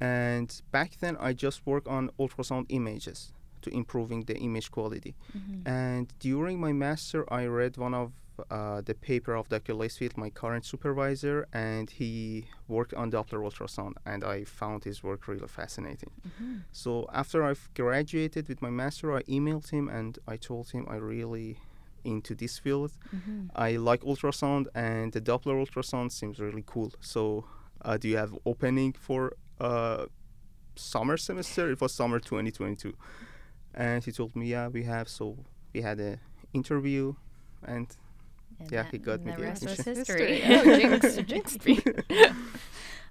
and 0.00 0.62
back 0.70 0.98
then 1.00 1.16
I 1.20 1.32
just 1.32 1.66
work 1.66 1.86
on 1.88 2.10
ultrasound 2.18 2.66
images 2.68 3.32
to 3.62 3.70
improving 3.70 4.24
the 4.24 4.36
image 4.36 4.70
quality. 4.70 5.14
Mhm. 5.36 5.66
And 5.66 6.12
during 6.18 6.60
my 6.60 6.72
master, 6.72 7.24
I 7.32 7.46
read 7.46 7.76
one 7.76 7.94
of 7.94 8.12
uh, 8.50 8.80
the 8.80 8.94
paper 8.94 9.34
of 9.34 9.48
Dr. 9.48 9.74
Lacefield, 9.74 10.16
my 10.16 10.30
current 10.30 10.64
supervisor, 10.64 11.46
and 11.52 11.90
he 11.90 12.46
worked 12.68 12.94
on 12.94 13.10
Doppler 13.10 13.40
ultrasound, 13.48 13.94
and 14.04 14.24
I 14.24 14.44
found 14.44 14.84
his 14.84 15.02
work 15.02 15.28
really 15.28 15.46
fascinating. 15.48 16.10
Mhm. 16.28 16.62
So 16.72 17.08
after 17.12 17.42
I've 17.44 17.68
graduated 17.74 18.48
with 18.48 18.60
my 18.62 18.70
master, 18.70 19.12
I 19.12 19.22
emailed 19.22 19.70
him 19.70 19.88
and 19.88 20.18
I 20.26 20.36
told 20.36 20.70
him 20.70 20.86
I 20.88 20.96
really 20.96 21.58
into 22.04 22.34
this 22.34 22.58
field. 22.58 22.92
Mhm. 23.14 23.50
I 23.54 23.76
like 23.76 24.02
ultrasound, 24.02 24.66
and 24.74 25.12
the 25.12 25.20
Doppler 25.20 25.56
ultrasound 25.64 26.12
seems 26.12 26.38
really 26.38 26.64
cool. 26.66 26.92
So, 27.00 27.44
uh, 27.82 27.96
do 27.96 28.08
you 28.08 28.16
have 28.18 28.36
opening 28.44 28.92
for 28.92 29.32
uh, 29.60 30.06
summer 30.76 31.16
semester? 31.16 31.70
It 31.70 31.80
was 31.80 31.92
summer 31.94 32.18
2022, 32.18 32.92
and 33.72 34.04
he 34.04 34.10
told 34.12 34.34
me, 34.36 34.46
yeah, 34.48 34.68
we 34.68 34.82
have. 34.82 35.08
So 35.08 35.38
we 35.72 35.80
had 35.82 35.98
a 36.00 36.18
interview, 36.52 37.14
and 37.62 37.86
And 38.64 38.72
Yeah, 38.72 38.82
that- 38.82 38.90
he 38.92 38.98
got 38.98 39.24
me 39.24 39.32
the 39.32 39.36
the 39.38 39.42
rest 39.44 39.62
was 39.64 39.78
admission. 39.80 39.96
history. 39.96 40.42
Oh, 40.46 40.64
jinx, 40.78 41.16
jinxed 41.30 41.64
me. 41.64 41.80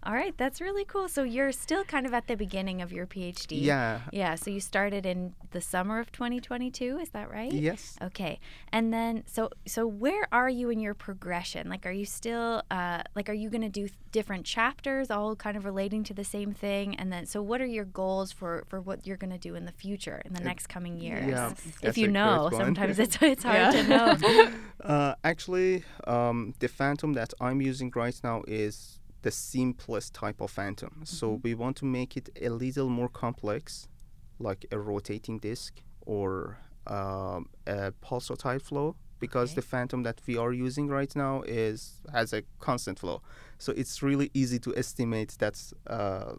All 0.05 0.13
right, 0.13 0.35
that's 0.37 0.59
really 0.61 0.85
cool. 0.85 1.07
So 1.07 1.23
you're 1.23 1.51
still 1.51 1.83
kind 1.83 2.05
of 2.05 2.13
at 2.13 2.27
the 2.27 2.35
beginning 2.35 2.81
of 2.81 2.91
your 2.91 3.05
PhD. 3.07 3.61
yeah, 3.61 4.01
Yeah. 4.11 4.35
So 4.35 4.51
you 4.51 4.59
started 4.59 5.05
in 5.05 5.33
the 5.51 5.61
summer 5.61 5.99
of 5.99 6.11
2022. 6.11 6.99
Is 6.99 7.09
that 7.11 7.29
right? 7.31 7.51
yes, 7.51 7.95
Okay. 8.01 8.39
And 8.71 8.93
then 8.93 9.23
so 9.27 9.49
so 9.65 9.85
where 9.87 10.27
are 10.31 10.49
you 10.49 10.69
in 10.69 10.79
your 10.79 10.93
progression? 10.93 11.69
Like 11.69 11.85
are 11.85 11.91
you 11.91 12.05
still 12.05 12.63
uh 12.71 13.03
like 13.15 13.29
are 13.29 13.33
you 13.43 13.49
going 13.49 13.61
to 13.61 13.69
do 13.69 13.87
th- 13.87 13.93
different 14.11 14.45
chapters 14.45 15.09
all 15.09 15.35
kind 15.35 15.57
of 15.57 15.65
relating 15.65 16.03
to 16.03 16.13
the 16.13 16.23
same 16.23 16.53
thing 16.53 16.95
and 16.95 17.11
then 17.11 17.25
so 17.25 17.41
what 17.41 17.59
are 17.61 17.65
your 17.65 17.85
goals 17.85 18.31
for 18.31 18.63
for 18.69 18.79
what 18.79 19.07
you're 19.07 19.17
going 19.17 19.31
to 19.31 19.37
do 19.49 19.55
in 19.55 19.65
the 19.65 19.71
future 19.71 20.21
in 20.25 20.33
the 20.33 20.41
Uh, 20.41 20.43
next 20.51 20.67
coming 20.67 20.97
years? 20.97 21.27
yeah, 21.27 21.53
If 21.81 21.97
you 21.97 22.07
know, 22.09 22.49
sometimes 22.51 22.99
it's 22.99 23.17
it's 23.21 23.43
hard 23.49 23.57
Yeah. 23.57 23.71
to 23.71 23.81
know. 23.91 24.51
Uh, 24.83 25.15
actually, 25.23 25.83
um, 26.07 26.53
the 26.59 26.67
Phantom 26.67 27.13
that 27.13 27.31
I'm 27.39 27.61
using 27.61 27.89
right 27.95 28.19
now 28.21 28.43
is 28.47 28.99
the 29.23 29.31
simplest 29.31 30.13
type 30.13 30.39
of 30.41 30.51
Phantom. 30.51 31.01
So 31.03 31.25
Mm-hmm. 31.27 31.41
we 31.43 31.53
want 31.55 31.75
to 31.77 31.85
make 31.85 32.11
it 32.19 32.29
a 32.41 32.49
little 32.49 32.89
more 32.89 33.09
complex, 33.09 33.87
like 34.39 34.65
a 34.71 34.77
rotating 34.77 35.39
disc 35.39 35.73
or 36.05 36.57
um, 36.87 37.41
a 37.65 37.91
pulsatile 38.05 38.61
flow, 38.61 38.95
because 39.19 39.51
Okay. 39.51 39.61
the 39.61 39.67
Phantom 39.67 40.03
that 40.03 40.21
we 40.27 40.37
are 40.37 40.53
using 40.67 40.87
right 40.89 41.15
now 41.15 41.43
is 41.47 42.01
has 42.11 42.33
a 42.33 42.41
constant 42.59 42.99
flow. 42.99 43.21
So 43.57 43.71
it's 43.81 44.03
really 44.03 44.29
easy 44.33 44.59
to 44.59 44.73
estimate 44.75 45.35
that's 45.39 45.73
uh, 45.87 46.33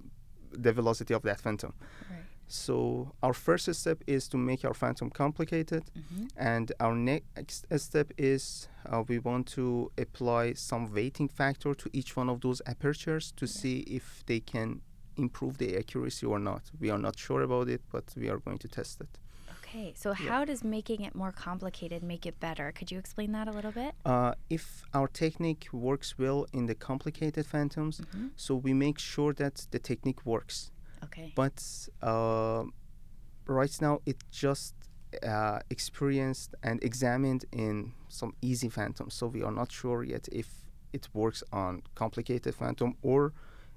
the 0.65 0.73
velocity 0.73 1.15
of 1.15 1.23
that 1.23 1.41
Phantom. 1.41 1.73
Right. 2.11 2.25
So 2.49 3.13
our 3.23 3.33
first 3.33 3.73
step 3.75 4.03
is 4.07 4.29
to 4.29 4.37
make 4.37 4.65
our 4.65 4.75
Phantom 4.75 5.11
complicated. 5.11 5.85
Mhm. 5.97 6.29
And 6.37 6.73
our 6.81 6.95
next 6.95 7.67
step 7.79 8.13
is 8.19 8.69
uh, 8.87 9.03
we 9.09 9.19
want 9.19 9.47
to 9.57 9.91
apply 9.99 10.53
some 10.55 10.93
weighting 10.93 11.29
factor 11.29 11.75
to 11.75 11.89
each 11.93 12.17
one 12.17 12.29
of 12.29 12.41
those 12.41 12.61
apertures 12.67 13.33
to 13.37 13.47
see 13.47 13.79
if 13.81 14.23
they 14.27 14.41
can 14.41 14.81
improve 15.17 15.59
the 15.59 15.77
accuracy 15.77 16.27
or 16.27 16.39
not. 16.39 16.71
We 16.81 16.91
are 16.91 16.99
not 16.99 17.19
sure 17.19 17.43
about 17.43 17.69
it, 17.69 17.81
but 17.91 18.05
we 18.17 18.29
are 18.29 18.39
going 18.39 18.59
to 18.59 18.69
test 18.69 19.01
it. 19.01 19.09
Okay. 19.63 19.93
So 19.97 20.13
how 20.13 20.45
does 20.45 20.63
making 20.63 21.01
it 21.03 21.15
more 21.15 21.33
complicated 21.33 22.03
make 22.03 22.27
it 22.27 22.39
better? 22.39 22.71
Could 22.73 22.93
you 22.93 22.99
explain 22.99 23.33
that 23.33 23.49
a 23.49 23.53
little 23.53 23.73
bit? 23.73 23.95
Uh, 24.05 24.35
if 24.49 24.85
our 24.93 25.09
technique 25.09 25.67
works 25.73 26.17
well 26.19 26.47
in 26.53 26.67
the 26.67 26.75
complicated 26.75 27.47
phantoms, 27.47 28.01
Mhm. 28.01 28.31
so 28.37 28.55
we 28.55 28.73
make 28.75 28.99
sure 29.01 29.33
that 29.33 29.67
the 29.71 29.79
technique 29.81 30.25
works. 30.25 30.71
Okay. 31.05 31.33
But 31.35 31.63
uh, 32.03 32.65
right 33.47 33.81
now, 33.81 34.01
it 34.07 34.17
just 34.31 34.75
uh, 35.23 35.61
experienced 35.71 36.55
and 36.63 36.83
examined 36.83 37.45
in 37.53 37.93
some 38.09 38.35
easy 38.43 38.69
phantoms. 38.69 39.15
So 39.15 39.27
we 39.29 39.43
are 39.43 39.53
not 39.53 39.71
sure 39.73 40.03
yet 40.05 40.29
if 40.33 40.49
it 40.93 41.09
works 41.13 41.43
on 41.53 41.83
complicated 41.95 42.55
phantom 42.55 42.97
or 43.03 43.33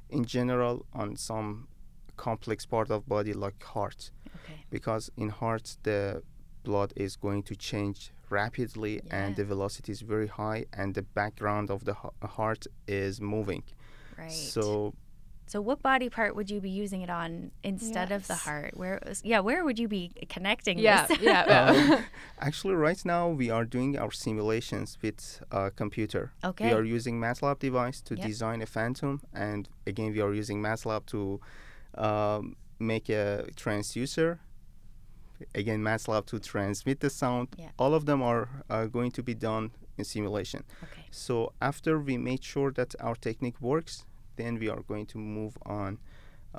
in 0.09 0.23
general 0.25 0.85
on 0.93 1.15
some 1.15 1.67
complex 2.15 2.65
part 2.65 2.89
of 2.89 3.07
body 3.07 3.33
like 3.33 3.61
heart 3.63 4.11
Okay. 4.35 4.65
because 4.69 5.11
in 5.17 5.29
heart 5.29 5.77
the 5.83 6.21
blood 6.63 6.91
is 6.95 7.15
going 7.15 7.43
to 7.43 7.55
change 7.55 8.11
rapidly 8.29 8.95
Yeah. 8.95 9.17
and 9.25 9.35
the 9.35 9.45
velocity 9.45 9.91
is 9.91 10.01
very 10.01 10.27
high 10.27 10.65
and 10.73 10.93
the 10.95 11.01
background 11.01 11.69
of 11.69 11.83
the 11.85 11.95
heart 12.37 12.65
is 12.87 13.19
moving 13.21 13.63
Right. 14.17 14.31
so 14.31 14.93
So 15.47 15.61
what 15.61 15.81
body 15.81 16.09
part 16.09 16.35
would 16.35 16.49
you 16.51 16.59
be 16.59 16.69
using 16.69 17.01
it 17.01 17.09
on 17.09 17.51
instead 17.63 18.11
of 18.11 18.27
the 18.27 18.35
heart? 18.35 18.75
Where 18.75 19.01
yeah, 19.23 19.39
where 19.39 19.63
would 19.63 19.79
you 19.79 19.87
be 19.87 20.11
connecting 20.29 20.77
Yeah, 20.77 21.07
this? 21.07 21.19
yeah. 21.21 21.43
Um, 21.69 22.03
actually 22.39 22.75
right 22.75 23.03
now 23.05 23.29
we 23.29 23.49
are 23.49 23.63
doing 23.65 23.97
our 23.97 24.11
simulations 24.11 24.97
with 25.01 25.41
a 25.51 25.71
computer 25.71 26.31
okay. 26.43 26.65
we 26.67 26.73
are 26.73 26.83
using 26.83 27.19
matlab 27.19 27.59
device 27.59 28.01
to 28.01 28.15
Yep. 28.15 28.27
design 28.27 28.61
a 28.61 28.65
phantom 28.65 29.21
and 29.33 29.69
again 29.91 30.11
we 30.13 30.21
are 30.21 30.33
using 30.33 30.61
matlab 30.61 31.05
to 31.07 31.39
um, 31.95 32.55
make 32.79 33.07
a 33.09 33.45
transducer 33.55 34.39
again 35.55 35.81
matlab 35.81 36.25
to 36.27 36.39
transmit 36.39 36.99
the 36.99 37.09
sound 37.09 37.47
Yeah. 37.57 37.69
all 37.77 37.93
of 37.93 38.05
them 38.05 38.21
are 38.21 38.49
uh, 38.69 38.85
going 38.85 39.11
to 39.11 39.23
be 39.23 39.33
done 39.33 39.71
in 39.97 40.03
simulation 40.05 40.63
okay. 40.83 41.05
so 41.11 41.53
after 41.61 41.99
we 41.99 42.17
made 42.17 42.43
sure 42.43 42.71
that 42.79 42.95
our 42.99 43.15
technique 43.15 43.59
works 43.61 44.05
then 44.37 44.57
we 44.59 44.69
are 44.69 44.81
going 44.87 45.05
to 45.05 45.17
move 45.17 45.57
on 45.65 45.97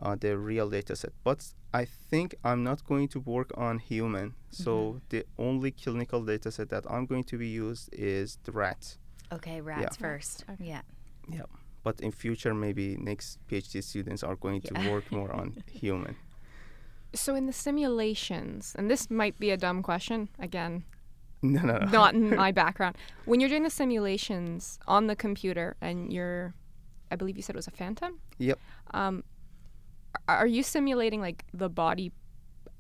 uh, 0.03 0.15
the 0.21 0.37
real 0.37 0.69
data 0.71 0.95
set 0.95 1.13
but 1.25 1.41
i 1.73 1.85
think 2.11 2.35
i'm 2.45 2.63
not 2.63 2.85
going 2.87 3.09
to 3.09 3.19
work 3.21 3.51
on 3.57 3.79
human 3.79 4.35
so 4.51 4.73
Mhm. 4.73 5.01
the 5.09 5.25
only 5.39 5.71
clinical 5.71 6.21
data 6.25 6.51
set 6.51 6.69
that 6.69 6.85
i'm 6.91 7.07
going 7.07 7.25
to 7.25 7.37
be 7.39 7.49
used 7.49 7.89
is 7.93 8.39
the 8.45 8.53
rats 8.53 8.99
Okay, 9.31 9.61
rats 9.61 9.97
first. 9.97 10.45
Okay. 10.53 10.65
Yeah. 11.29 11.43
but 11.83 12.01
in 12.01 12.13
future 12.13 12.55
maybe 12.55 12.97
next 12.97 13.39
phd 13.49 13.83
students 13.83 14.23
are 14.23 14.37
going 14.37 14.61
Yeah. 14.65 14.71
to 14.83 14.91
work 14.91 15.11
more 15.13 15.31
on 15.41 15.47
human 15.83 16.17
So 17.15 17.35
in 17.35 17.47
the 17.47 17.53
simulations, 17.53 18.75
and 18.79 18.91
this 18.91 19.09
might 19.11 19.39
be 19.39 19.51
a 19.51 19.57
dumb 19.57 19.83
question 19.83 20.29
again, 20.39 20.85
no 21.43 21.63
no 21.63 21.79
no 21.79 21.87
not 21.91 22.15
in 22.15 22.37
my 22.45 22.53
background. 22.53 22.97
When 23.25 23.41
you're 23.41 23.49
doing 23.49 23.65
the 23.65 23.71
simulations 23.71 24.79
on 24.87 25.07
the 25.07 25.17
computer 25.17 25.77
and 25.81 26.13
you're, 26.13 26.53
I 27.11 27.17
believe 27.17 27.37
you 27.37 27.43
said 27.43 27.55
it 27.55 27.59
was 27.59 27.67
a 27.67 27.73
phantom. 27.73 28.21
Yep. 28.39 28.59
Um, 28.93 29.25
are 30.29 30.47
you 30.47 30.63
simulating 30.63 31.21
like 31.21 31.45
the 31.53 31.69
body, 31.69 32.13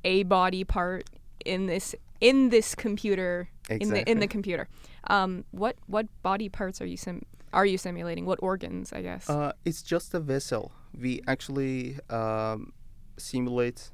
a 0.05 0.23
body 0.25 0.65
part 0.65 1.09
in 1.45 1.67
this 1.67 1.95
in 2.21 2.49
this 2.49 2.75
computer 2.75 3.49
in 3.69 3.91
the 3.91 4.09
in 4.09 4.21
the 4.21 4.27
computer? 4.27 4.69
Um, 5.09 5.45
what 5.51 5.77
what 5.87 6.07
body 6.23 6.49
parts 6.49 6.81
are 6.81 6.87
you 6.87 6.97
sim 6.97 7.25
are 7.53 7.67
you 7.67 7.79
simulating? 7.79 8.27
What 8.27 8.39
organs? 8.43 8.93
I 8.93 9.03
guess. 9.03 9.29
Uh, 9.29 9.53
it's 9.65 9.83
just 9.83 10.15
a 10.15 10.21
vessel. 10.21 10.73
We 10.99 11.23
actually 11.27 11.99
um, 12.11 12.73
simulate 13.17 13.91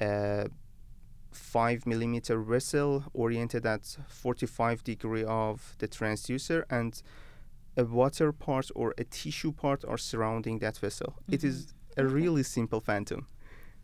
a 0.00 0.48
five 1.32 1.86
millimeter 1.86 2.40
vessel 2.40 3.04
oriented 3.14 3.64
at 3.66 3.96
45 4.08 4.84
degree 4.84 5.24
of 5.24 5.74
the 5.78 5.88
transducer, 5.88 6.64
and 6.70 7.00
a 7.78 7.84
water 7.84 8.32
part 8.32 8.66
or 8.74 8.94
a 8.98 9.04
tissue 9.04 9.52
part 9.52 9.84
are 9.90 9.98
surrounding 10.10 10.58
that 10.58 10.76
vessel. 10.78 11.10
It 11.30 11.42
is 11.44 11.56
a 11.96 12.02
Okay. 12.02 12.14
really 12.14 12.42
simple 12.42 12.80
phantom. 12.80 13.26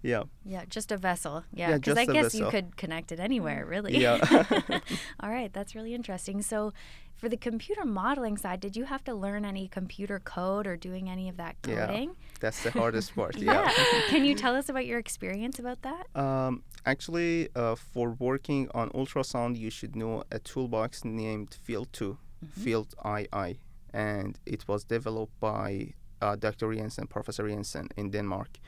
Yeah. 0.02 0.24
Yeah, 0.44 0.64
just 0.76 0.92
a 0.92 0.98
vessel. 0.98 1.44
Yeah, 1.60 1.70
Yeah, 1.70 1.76
because 1.78 1.96
I 1.96 2.04
just 2.04 2.10
a 2.10 2.12
guess 2.22 2.34
you 2.34 2.46
could 2.50 2.68
connect 2.82 3.10
it 3.14 3.18
anywhere, 3.28 3.64
really. 3.74 3.96
Yeah. 4.06 4.18
All 5.22 5.30
right, 5.38 5.50
that's 5.56 5.74
really 5.74 5.94
interesting. 5.94 6.42
So, 6.42 6.72
for 7.20 7.28
the 7.30 7.38
computer 7.38 7.84
modeling 7.86 8.36
side, 8.36 8.60
did 8.60 8.76
you 8.76 8.84
have 8.84 9.02
to 9.04 9.14
learn 9.14 9.42
any 9.46 9.66
computer 9.68 10.18
code 10.18 10.66
or 10.66 10.76
doing 10.76 11.08
any 11.08 11.26
of 11.30 11.36
that 11.38 11.54
coding? 11.62 12.08
Yeah. 12.10 12.38
That's 12.40 12.60
the 12.64 12.72
hardest 12.72 13.14
part. 13.16 13.36
Yeah. 13.50 13.70
Can 14.10 14.24
you 14.28 14.34
tell 14.34 14.54
us 14.60 14.68
about 14.68 14.84
your 14.90 14.98
experience 14.98 15.58
about 15.58 15.80
that? 15.88 16.04
Um, 16.24 16.62
actually, 16.84 17.48
uh, 17.56 17.76
for 17.92 18.06
working 18.28 18.68
on 18.74 18.90
ultrasound, 18.90 19.56
you 19.64 19.70
should 19.70 19.94
know 19.96 20.24
a 20.30 20.38
toolbox 20.38 21.04
named 21.04 21.50
Field 21.66 21.88
2, 21.92 22.18
Field 22.62 22.88
II, 23.06 23.58
and 23.94 24.38
it 24.44 24.66
was 24.68 24.84
developed 24.84 25.38
by 25.40 25.94
uh, 26.20 26.36
Dr. 26.36 26.74
Jensen, 26.74 27.06
Professor 27.06 27.48
Jensen 27.48 27.88
in 27.96 28.10
Denmark. 28.10 28.58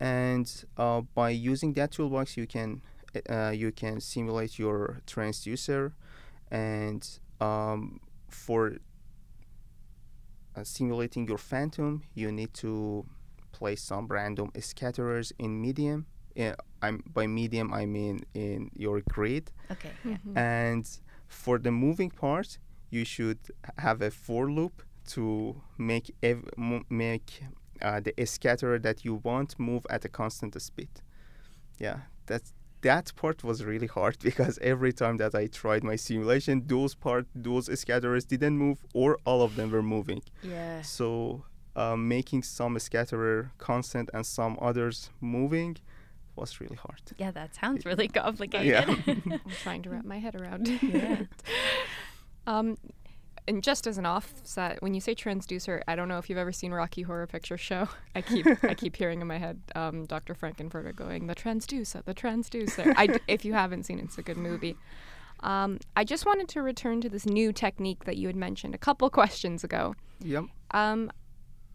And 0.00 0.46
uh, 0.76 1.00
by 1.14 1.30
using 1.30 1.72
that 1.74 1.90
toolbox, 1.92 2.36
you 2.36 2.46
can 2.46 2.82
uh, 3.28 3.50
you 3.54 3.72
can 3.72 4.00
simulate 4.00 4.58
your 4.58 5.00
transducer, 5.06 5.92
and 6.50 7.02
um, 7.40 8.00
for 8.28 8.72
uh, 10.56 10.64
simulating 10.64 11.26
your 11.28 11.38
phantom, 11.38 12.02
you 12.14 12.32
need 12.32 12.52
to 12.54 13.04
place 13.52 13.82
some 13.82 14.06
random 14.08 14.50
scatterers 14.60 15.32
in 15.38 15.60
medium. 15.60 16.06
Yeah, 16.34 16.54
I'm 16.80 17.02
by 17.12 17.26
medium 17.26 17.72
I 17.72 17.86
mean 17.86 18.20
in 18.34 18.70
your 18.74 19.02
grid, 19.08 19.50
Okay. 19.70 19.90
Yeah. 20.04 20.16
Mhm. 20.16 20.36
and 20.36 20.98
for 21.28 21.58
the 21.58 21.70
moving 21.70 22.10
part, 22.10 22.58
you 22.92 23.04
should 23.04 23.38
have 23.78 24.02
a 24.02 24.10
for 24.10 24.50
loop 24.50 24.82
to 25.14 25.60
make 25.78 26.14
ev- 26.22 26.48
mo- 26.56 26.84
make 26.90 27.42
uh, 27.80 28.00
the 28.00 28.14
scatterer 28.26 28.78
that 28.78 29.04
you 29.04 29.14
want 29.24 29.58
move 29.58 29.84
at 29.90 30.04
a 30.04 30.08
constant 30.08 30.60
speed. 30.62 30.90
Yeah, 31.78 32.00
that's 32.26 32.52
that 32.82 33.12
part 33.16 33.42
was 33.42 33.64
really 33.64 33.86
hard 33.86 34.18
because 34.28 34.58
every 34.60 34.92
time 34.92 35.16
that 35.16 35.34
I 35.34 35.46
tried 35.46 35.82
my 35.82 35.96
simulation, 35.96 36.64
those 36.66 36.94
part 36.94 37.26
those 37.34 37.68
scatterers 37.70 38.26
didn't 38.26 38.58
move 38.58 38.78
or 38.92 39.18
all 39.24 39.40
of 39.42 39.56
them 39.56 39.70
were 39.70 39.82
moving. 39.82 40.22
Yeah. 40.42 40.82
So 40.82 41.44
uh, 41.74 41.96
making 41.96 42.42
some 42.42 42.78
scatterer 42.78 43.52
constant 43.56 44.10
and 44.12 44.24
some 44.26 44.58
others 44.60 45.10
moving 45.20 45.78
was 46.36 46.60
really 46.60 46.76
hard. 46.76 47.02
Yeah, 47.18 47.30
that 47.30 47.54
sounds 47.54 47.84
really 47.86 48.08
complicated. 48.08 48.66
Yeah. 48.66 48.84
I'm 49.06 49.40
trying 49.62 49.82
to 49.82 49.90
wrap 49.90 50.04
my 50.04 50.18
head 50.18 50.34
around. 50.34 50.68
Yeah. 50.82 51.22
um, 52.46 52.76
and 53.48 53.62
just 53.62 53.86
as 53.88 53.98
an 53.98 54.06
offset, 54.06 54.80
when 54.82 54.94
you 54.94 55.00
say 55.00 55.14
transducer, 55.14 55.82
I 55.88 55.96
don't 55.96 56.06
know 56.08 56.18
if 56.18 56.28
you've 56.30 56.38
ever 56.38 56.52
seen 56.52 56.72
Rocky 56.72 57.02
Horror 57.02 57.26
Picture 57.26 57.56
Show. 57.58 57.88
I 58.14 58.22
keep 58.22 58.46
I 58.64 58.74
keep 58.74 58.94
hearing 58.96 59.20
in 59.20 59.26
my 59.26 59.38
head 59.38 59.60
um, 59.74 60.04
Dr. 60.06 60.34
Frank-N-Furter 60.34 60.94
going 60.94 61.26
the 61.26 61.34
transducer, 61.34 62.04
the 62.04 62.14
transducer. 62.14 62.92
I 62.96 63.18
if 63.26 63.44
you 63.44 63.52
haven't 63.54 63.84
seen 63.84 63.98
it, 63.98 64.04
it's 64.04 64.18
a 64.18 64.22
good 64.22 64.36
movie. 64.36 64.76
Um, 65.40 65.80
I 65.96 66.04
just 66.04 66.24
wanted 66.24 66.48
to 66.50 66.62
return 66.62 67.00
to 67.00 67.08
this 67.08 67.26
new 67.26 67.52
technique 67.52 68.04
that 68.04 68.16
you 68.16 68.28
had 68.28 68.36
mentioned 68.36 68.76
a 68.76 68.78
couple 68.78 69.10
questions 69.10 69.64
ago. 69.64 69.96
Yep. 70.20 70.44
Um, 70.70 71.10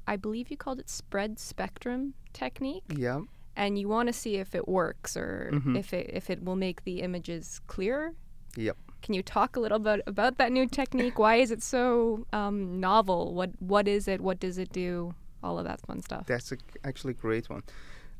I 0.07 0.15
believe 0.15 0.49
you 0.49 0.55
called 0.55 0.79
it 0.79 0.89
spread 0.89 1.37
spectrum 1.37 2.13
technique, 2.31 2.85
Yeah. 2.95 3.19
and 3.57 3.77
you 3.77 3.89
want 3.89 4.07
to 4.07 4.13
see 4.13 4.35
if 4.37 4.55
it 4.55 4.69
works 4.69 5.17
or 5.17 5.49
Mhm. 5.53 5.77
if 5.77 5.91
it 5.93 6.09
if 6.13 6.29
it 6.29 6.45
will 6.45 6.55
make 6.55 6.85
the 6.85 7.01
images 7.01 7.59
clearer. 7.67 8.13
Yep. 8.55 8.77
Can 9.07 9.13
you 9.13 9.23
talk 9.23 9.55
a 9.55 9.61
little 9.61 9.79
bit 9.79 10.01
about 10.05 10.37
that 10.37 10.51
new 10.51 10.67
technique? 10.67 11.17
Why 11.17 11.35
is 11.37 11.49
it 11.49 11.63
so 11.63 12.27
um, 12.33 12.81
novel? 12.81 13.33
What 13.33 13.51
what 13.59 13.87
is 13.87 14.05
it? 14.05 14.19
What 14.19 14.37
does 14.37 14.57
it 14.57 14.73
do? 14.73 15.15
All 15.41 15.57
of 15.57 15.63
that 15.63 15.79
fun 15.79 16.01
stuff. 16.01 16.25
That's 16.27 16.51
a, 16.51 16.57
actually 16.83 17.11
a 17.11 17.21
great 17.21 17.49
one. 17.49 17.63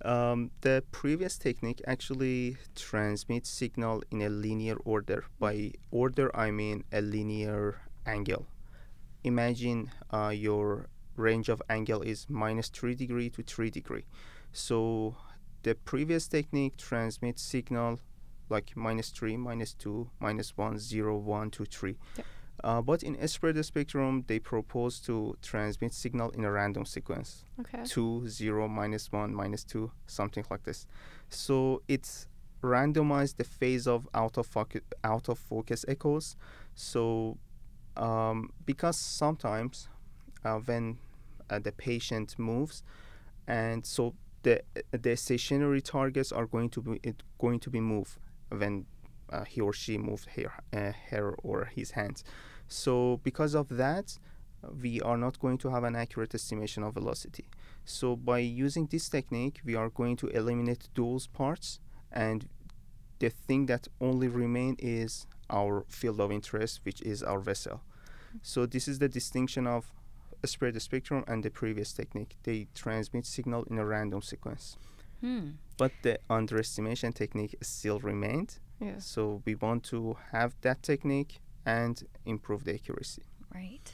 Um, 0.06 0.50
the 0.62 0.86
previous 0.94 1.38
technique 1.38 1.82
actually 1.86 2.56
transmits 2.74 3.50
signal 3.50 4.01
in 4.12 4.22
a 4.22 4.29
linear 4.29 4.77
order. 4.86 5.26
By 5.39 5.73
order, 5.91 6.34
I 6.34 6.52
mean 6.52 6.86
a 6.93 7.02
linear 7.02 7.82
angle. 8.06 8.47
Imagine 9.26 9.91
uh, 10.10 10.32
your 10.34 10.88
range 11.17 11.50
of 11.50 11.62
angle 11.69 12.02
is 12.02 12.28
minus 12.30 12.69
3 12.69 12.95
degree 12.95 13.30
to 13.32 13.43
3 13.43 13.69
degree. 13.69 14.06
So 14.54 15.17
the 15.63 15.76
previous 15.76 16.30
technique 16.30 16.78
transmits 16.78 17.41
signal 17.41 18.00
like 18.49 18.75
minus 18.75 19.10
3, 19.10 19.38
minus 19.38 19.73
2, 19.73 20.10
minus 20.19 20.55
1, 20.57 20.79
0, 20.79 21.17
1, 21.17 21.51
2, 21.51 21.65
3. 21.65 21.97
Yep. 22.17 22.25
Uh, 22.63 22.81
but 22.81 23.03
in 23.03 23.27
spread 23.27 23.63
spectrum, 23.63 24.23
they 24.27 24.39
propose 24.39 24.99
to 24.99 25.38
transmit 25.41 25.93
signal 25.93 26.31
in 26.31 26.43
a 26.43 26.51
random 26.51 26.86
sequence 26.86 27.43
Okay. 27.60 27.83
2 27.86 28.27
0 28.27 28.67
minus 28.67 29.12
1 29.12 29.33
minus 29.33 29.63
2 29.63 29.91
something 30.07 30.43
like 30.49 30.63
this 30.63 30.88
so 31.29 31.81
it's 31.88 32.27
randomized 32.63 33.38
the 33.38 33.43
phase 33.43 33.88
of 33.88 34.07
out 34.13 34.38
of 34.38 34.47
focus 34.47 34.81
out 35.03 35.29
of 35.29 35.38
focus 35.38 35.86
echoes 35.88 36.36
so 36.73 37.38
um, 37.95 38.51
because 38.65 38.97
sometimes 38.97 39.88
uh, 40.43 40.55
when 40.57 40.97
uh, 41.49 41.60
the 41.60 41.71
patient 41.71 42.38
moves 42.39 42.81
and 43.47 43.86
so 43.86 44.13
the 44.43 44.62
the 44.91 45.15
stationary 45.15 45.81
targets 45.81 46.31
are 46.31 46.45
going 46.45 46.69
to 46.69 46.81
be 46.81 46.99
it 47.03 47.21
going 47.39 47.60
to 47.60 47.69
be 47.69 47.79
moved 47.79 48.17
when 48.49 48.86
uh, 49.29 49.43
he 49.43 49.60
or 49.60 49.73
she 49.73 49.97
moved 49.97 50.27
her, 50.36 50.53
uh, 50.73 50.93
her 51.10 51.36
or 51.43 51.65
his 51.65 51.91
hands 51.91 52.23
so 52.67 53.19
because 53.23 53.53
of 53.55 53.69
that 53.69 54.17
we 54.81 55.01
are 55.01 55.17
not 55.17 55.39
going 55.39 55.57
to 55.60 55.69
have 55.69 55.83
an 55.83 55.95
accurate 55.95 56.33
estimation 56.33 56.83
of 56.83 56.93
velocity. 56.93 57.45
So 57.86 58.15
by 58.15 58.39
using 58.39 58.88
this 58.88 59.07
technique, 59.10 59.62
we 59.63 59.75
are 59.75 59.89
going 59.89 60.17
to 60.17 60.27
eliminate 60.27 60.89
those 60.95 61.27
parts 61.27 61.79
and 62.12 62.47
the 63.19 63.29
thing 63.29 63.65
that 63.67 63.88
only 63.99 64.27
remain 64.27 64.75
is 64.79 65.25
our 65.49 65.86
field 65.88 66.19
of 66.19 66.31
interest, 66.31 66.81
which 66.83 67.01
is 67.01 67.23
our 67.23 67.39
vessel. 67.39 67.81
So 68.41 68.65
this 68.65 68.88
is 68.88 68.99
the 68.99 69.10
distinction 69.10 69.65
of 69.65 69.91
spread 70.45 70.79
spectrum 70.81 71.23
and 71.27 71.43
the 71.43 71.49
previous 71.49 71.93
technique. 71.93 72.36
They 72.43 72.67
transmit 72.75 73.25
signal 73.25 73.63
in 73.69 73.79
a 73.79 73.86
random 73.86 74.21
sequence. 74.21 74.77
Hmm. 75.21 75.51
But 75.77 75.91
the 76.01 76.19
underestimation 76.30 77.13
technique 77.13 77.56
still 77.62 77.99
remained. 77.99 78.60
Yes. 78.80 79.06
So 79.06 79.41
we 79.45 79.56
want 79.56 79.84
to 79.86 80.17
have 80.32 80.56
that 80.62 80.82
technique 80.84 81.39
and 81.65 82.01
improve 82.25 82.63
the 82.63 82.73
accuracy. 82.73 83.23
Right. 83.53 83.93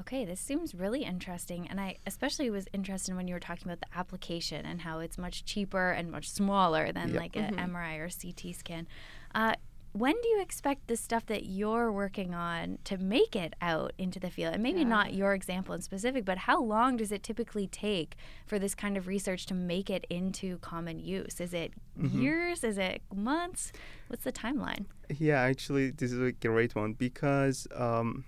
Okay, 0.00 0.24
this 0.24 0.40
seems 0.40 0.74
really 0.76 1.02
interesting. 1.02 1.66
And 1.68 1.80
I 1.80 1.96
especially 2.06 2.50
was 2.50 2.66
interested 2.72 3.16
when 3.16 3.26
you 3.26 3.34
were 3.34 3.40
talking 3.40 3.66
about 3.66 3.80
the 3.80 3.98
application 3.98 4.64
and 4.64 4.80
how 4.82 5.00
it's 5.00 5.18
much 5.18 5.44
cheaper 5.44 5.90
and 5.90 6.10
much 6.10 6.30
smaller 6.30 6.92
than 6.92 7.08
Yep. 7.14 7.20
like 7.20 7.36
a 7.36 7.40
Mhm. 7.40 7.58
MRI 7.58 7.96
or 7.96 8.08
CT 8.08 8.52
scan. 8.52 8.86
Uh, 9.34 9.54
when 9.92 10.14
do 10.22 10.28
you 10.28 10.40
expect 10.40 10.86
the 10.86 10.96
stuff 10.96 11.26
that 11.26 11.46
you're 11.46 11.90
working 11.90 12.34
on 12.34 12.78
to 12.84 12.98
make 12.98 13.34
it 13.34 13.54
out 13.60 13.92
into 13.98 14.20
the 14.20 14.30
field? 14.30 14.54
And 14.54 14.62
maybe 14.62 14.80
Yeah. 14.80 14.88
not 14.88 15.14
your 15.14 15.34
example 15.34 15.74
in 15.74 15.82
specific, 15.82 16.24
but 16.24 16.38
how 16.38 16.62
long 16.62 16.96
does 16.96 17.10
it 17.10 17.22
typically 17.22 17.66
take 17.66 18.16
for 18.46 18.58
this 18.58 18.74
kind 18.74 18.96
of 18.96 19.06
research 19.06 19.46
to 19.46 19.54
make 19.54 19.88
it 19.90 20.06
into 20.10 20.58
common 20.58 20.98
use? 20.98 21.40
Is 21.40 21.52
it 21.54 21.72
Mhm. 21.98 22.22
years? 22.22 22.64
Is 22.64 22.78
it 22.78 23.02
months? 23.14 23.72
What's 24.08 24.24
the 24.24 24.32
timeline? 24.32 24.84
Yeah, 25.08 25.40
actually, 25.40 25.90
this 25.90 26.12
is 26.12 26.20
a 26.20 26.32
great 26.32 26.74
one 26.74 26.92
because 26.92 27.66
um, 27.74 28.24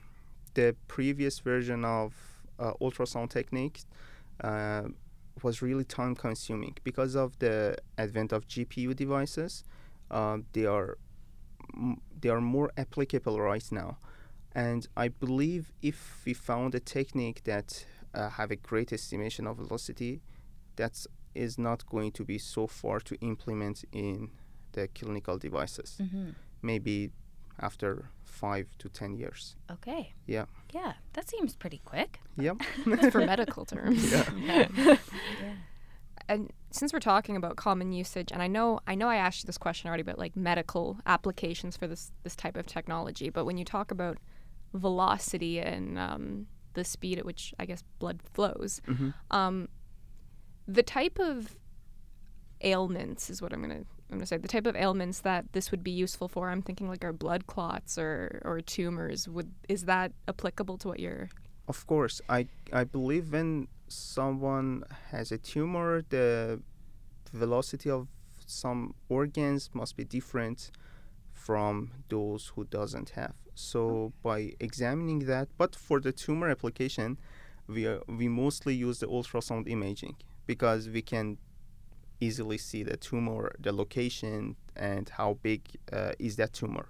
the 0.55 0.75
previous 0.89 1.39
version 1.41 1.85
of 1.85 2.15
uh, 2.59 2.73
ultrasound 2.81 3.31
technique 3.31 3.81
uh, 4.43 4.89
was 5.43 5.63
really 5.63 5.85
time 5.85 6.15
consuming 6.15 6.77
because 6.85 7.15
of 7.15 7.39
the 7.39 7.77
advent 7.99 8.33
of 8.33 8.47
GPU 8.49 8.95
devices. 8.95 9.65
Um, 10.11 10.47
they 10.53 10.67
are 10.67 10.99
they 12.21 12.29
are 12.29 12.41
more 12.41 12.71
applicable 12.77 13.41
right 13.41 13.73
now, 13.73 13.99
and 14.55 14.87
I 14.97 15.09
believe 15.09 15.73
if 15.83 16.23
we 16.27 16.35
found 16.35 16.75
a 16.75 16.81
technique 16.81 17.43
that 17.45 17.87
uh, 18.15 18.29
have 18.31 18.51
a 18.51 18.57
great 18.57 18.93
estimation 18.93 19.47
of 19.47 19.57
velocity, 19.57 20.21
that 20.77 21.07
is 21.35 21.59
not 21.59 21.87
going 21.87 22.13
to 22.13 22.25
be 22.25 22.39
so 22.39 22.67
far 22.67 23.01
to 23.01 23.15
implement 23.21 23.85
in 23.93 24.31
the 24.73 24.89
clinical 24.89 25.39
devices 25.39 25.97
Mm-hmm. 26.01 26.31
maybe 26.63 27.11
after 27.63 28.11
five 28.25 28.67
to 28.79 28.89
ten 28.89 29.15
years. 29.15 29.57
Okay. 29.71 30.13
Yeah. 30.27 30.47
Yeah, 30.73 30.93
that 31.13 31.29
seems 31.29 31.55
pretty 31.57 31.81
quick. 31.85 32.21
Yep. 32.37 32.63
For 33.13 33.25
medical 33.27 33.65
terms. 33.75 34.11
Yeah. 34.13 34.29
yeah. 35.43 35.55
And 36.31 36.53
since 36.71 36.93
we're 36.93 37.01
talking 37.01 37.37
about 37.37 37.57
common 37.57 37.93
usage, 37.93 38.31
and 38.33 38.41
I 38.41 38.47
know 38.47 38.81
I 38.87 38.95
know 38.95 39.09
I 39.09 39.17
asked 39.17 39.43
you 39.43 39.47
this 39.47 39.59
question 39.59 39.89
already, 39.89 40.05
but 40.05 40.19
like 40.19 40.37
medical 40.37 40.97
applications 41.05 41.77
for 41.77 41.87
this 41.89 42.13
this 42.23 42.37
type 42.37 42.57
of 42.57 42.67
technology. 42.67 43.29
But 43.31 43.45
when 43.45 43.59
you 43.59 43.65
talk 43.65 43.91
about 43.91 44.17
velocity 44.73 45.59
and 45.59 45.99
um, 45.99 46.47
the 46.75 46.85
speed 46.85 47.19
at 47.19 47.25
which 47.27 47.53
I 47.59 47.67
guess 47.67 47.83
blood 47.99 48.21
flows, 48.33 48.81
Mhm. 48.87 49.13
um, 49.33 49.69
the 50.69 50.85
type 50.85 51.19
of 51.19 51.57
ailments 52.63 53.31
is 53.31 53.43
what 53.43 53.53
I'm 53.53 53.61
gonna 53.63 53.85
I'm 54.11 54.19
gonna 54.19 54.27
say. 54.27 54.37
The 54.37 54.49
type 54.49 54.67
of 54.67 54.77
ailments 54.77 55.21
that 55.21 55.53
this 55.53 55.71
would 55.71 55.83
be 55.83 55.91
useful 55.91 56.29
for. 56.29 56.51
I'm 56.51 56.63
thinking 56.63 56.89
like 56.89 57.05
our 57.05 57.13
blood 57.13 57.47
clots 57.47 57.99
or 57.99 58.41
or 58.45 58.61
tumors. 58.61 59.29
Would 59.29 59.51
is 59.69 59.85
that 59.87 60.13
applicable 60.29 60.79
to 60.79 60.89
what 60.89 61.01
you're? 61.01 61.29
Of 61.73 61.87
course, 61.87 62.17
I 62.29 62.41
I 62.73 62.83
believe 62.97 63.25
when 63.37 63.69
someone 63.87 64.73
has 65.13 65.27
a 65.31 65.39
tumor, 65.39 66.03
the 66.17 66.61
velocity 67.33 67.91
of 67.99 68.09
some 68.47 68.81
organs 69.09 69.71
must 69.81 69.93
be 70.01 70.05
different 70.19 70.59
from 71.47 71.73
those 72.15 72.43
who 72.53 72.63
doesn't 72.79 73.11
have. 73.21 73.35
So 73.55 74.13
by 74.29 74.39
examining 74.69 75.21
that, 75.33 75.47
but 75.63 75.73
for 75.87 75.99
the 76.07 76.13
tumor 76.25 76.49
application, 76.57 77.19
we 77.75 77.83
are, 77.87 78.01
we 78.21 78.27
mostly 78.45 78.75
use 78.75 78.99
the 79.03 79.07
ultrasound 79.17 79.65
imaging 79.77 80.17
because 80.53 80.83
we 80.97 81.03
can 81.13 81.27
easily 82.21 82.59
see 82.59 82.83
the 82.83 82.97
tumor, 82.97 83.45
the 83.67 83.73
location, 83.83 84.57
and 84.77 85.05
how 85.19 85.31
big 85.49 85.63
uh, 85.93 86.13
is 86.19 86.35
that 86.37 86.53
tumor. 86.53 86.87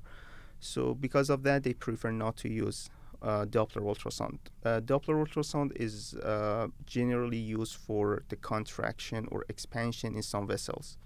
So 0.61 0.95
because 0.95 1.29
of 1.31 1.43
that, 1.45 1.64
they 1.64 1.75
prefer 1.75 2.12
not 2.12 2.37
to 2.38 2.49
use 2.49 2.90
uh, 3.22 3.44
Doppler 3.44 3.83
ultrasound. 3.83 4.38
Uh, 4.64 4.80
Doppler 4.80 5.16
ultrasound 5.24 5.72
is 5.76 6.14
uh, 6.14 6.68
generally 6.87 7.38
used 7.38 7.76
for 7.76 8.22
the 8.28 8.37
contraction 8.37 9.28
or 9.30 9.44
expansion 9.48 10.14
in 10.14 10.22
some 10.22 10.46
vessels. 10.46 10.96